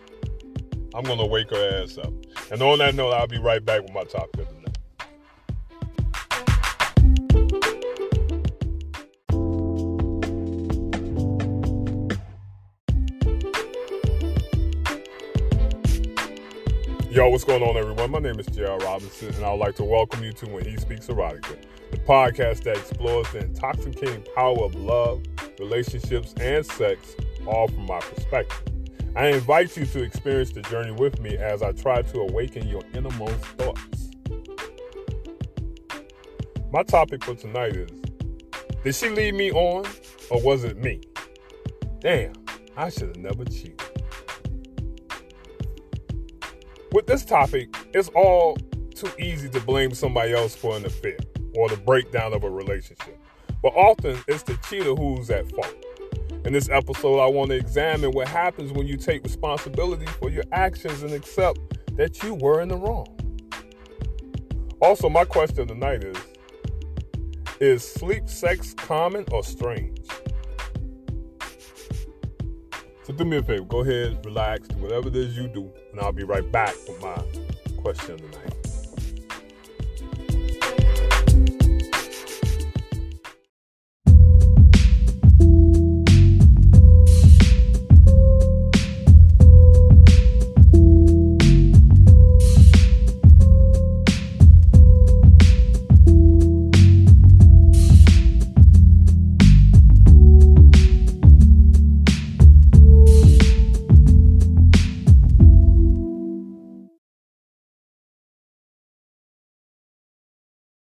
I'm 0.93 1.03
gonna 1.03 1.25
wake 1.25 1.49
her 1.49 1.81
ass 1.81 1.97
up. 1.97 2.13
And 2.51 2.61
on 2.61 2.77
that 2.79 2.93
note, 2.93 3.13
I'll 3.13 3.25
be 3.25 3.39
right 3.39 3.65
back 3.65 3.81
with 3.81 3.91
my 3.91 4.03
top 4.03 4.29
50. 4.37 4.58
Yo, 17.19 17.27
what's 17.27 17.43
going 17.43 17.61
on, 17.61 17.75
everyone? 17.75 18.11
My 18.11 18.19
name 18.19 18.39
is 18.39 18.45
J.R. 18.45 18.77
Robinson, 18.77 19.27
and 19.35 19.43
I 19.43 19.51
would 19.51 19.59
like 19.59 19.75
to 19.75 19.83
welcome 19.83 20.23
you 20.23 20.31
to 20.31 20.45
When 20.47 20.63
He 20.63 20.77
Speaks 20.77 21.07
Erotica, 21.07 21.61
the 21.91 21.97
podcast 21.97 22.63
that 22.63 22.77
explores 22.77 23.29
the 23.33 23.39
intoxicating 23.39 24.23
power 24.33 24.63
of 24.63 24.73
love, 24.75 25.21
relationships, 25.59 26.33
and 26.39 26.65
sex, 26.65 27.17
all 27.45 27.67
from 27.67 27.87
my 27.87 27.99
perspective. 27.99 28.63
I 29.17 29.27
invite 29.31 29.75
you 29.75 29.85
to 29.87 30.01
experience 30.01 30.53
the 30.53 30.61
journey 30.61 30.93
with 30.93 31.19
me 31.19 31.35
as 31.35 31.61
I 31.61 31.73
try 31.73 32.03
to 32.03 32.21
awaken 32.21 32.69
your 32.69 32.83
innermost 32.93 33.43
thoughts. 33.57 34.11
My 36.71 36.83
topic 36.83 37.25
for 37.25 37.35
tonight 37.35 37.75
is 37.75 37.91
Did 38.85 38.95
she 38.95 39.09
lead 39.09 39.35
me 39.35 39.51
on 39.51 39.85
or 40.29 40.41
was 40.41 40.63
it 40.63 40.77
me? 40.77 41.01
Damn, 41.99 42.31
I 42.77 42.89
should 42.89 43.09
have 43.09 43.17
never 43.17 43.43
cheated. 43.43 43.88
With 46.91 47.05
this 47.05 47.23
topic, 47.23 47.75
it's 47.93 48.09
all 48.09 48.57
too 48.95 49.11
easy 49.19 49.47
to 49.49 49.59
blame 49.59 49.93
somebody 49.93 50.33
else 50.33 50.55
for 50.55 50.75
an 50.75 50.85
affair 50.85 51.17
or 51.55 51.69
the 51.69 51.77
breakdown 51.77 52.33
of 52.33 52.43
a 52.43 52.49
relationship. 52.49 53.15
But 53.61 53.73
often 53.75 54.17
it's 54.27 54.41
the 54.41 54.57
cheater 54.67 54.95
who's 54.95 55.29
at 55.29 55.51
fault. 55.51 55.75
In 56.45 56.53
this 56.53 56.67
episode, 56.67 57.19
I 57.19 57.27
want 57.27 57.51
to 57.51 57.57
examine 57.57 58.11
what 58.11 58.27
happens 58.27 58.71
when 58.71 58.87
you 58.87 58.97
take 58.97 59.23
responsibility 59.23 60.07
for 60.07 60.31
your 60.31 60.45
actions 60.51 61.03
and 61.03 61.13
accept 61.13 61.59
that 61.95 62.23
you 62.23 62.33
were 62.33 62.61
in 62.61 62.69
the 62.69 62.77
wrong. 62.77 63.07
Also, 64.81 65.09
my 65.09 65.25
question 65.25 65.67
tonight 65.67 66.03
is 66.03 66.17
Is 67.59 67.87
sleep 67.87 68.27
sex 68.27 68.73
common 68.73 69.25
or 69.31 69.43
strange? 69.43 69.98
Do 73.19 73.25
me 73.25 73.35
a 73.35 73.43
favor, 73.43 73.65
go 73.65 73.79
ahead, 73.79 74.17
relax, 74.25 74.65
do 74.69 74.77
whatever 74.77 75.09
it 75.09 75.15
is 75.15 75.35
you 75.35 75.49
do, 75.49 75.69
and 75.91 75.99
I'll 75.99 76.13
be 76.13 76.23
right 76.23 76.49
back 76.53 76.73
with 76.87 77.01
my 77.01 77.21
question 77.81 78.17
tonight. 78.17 78.58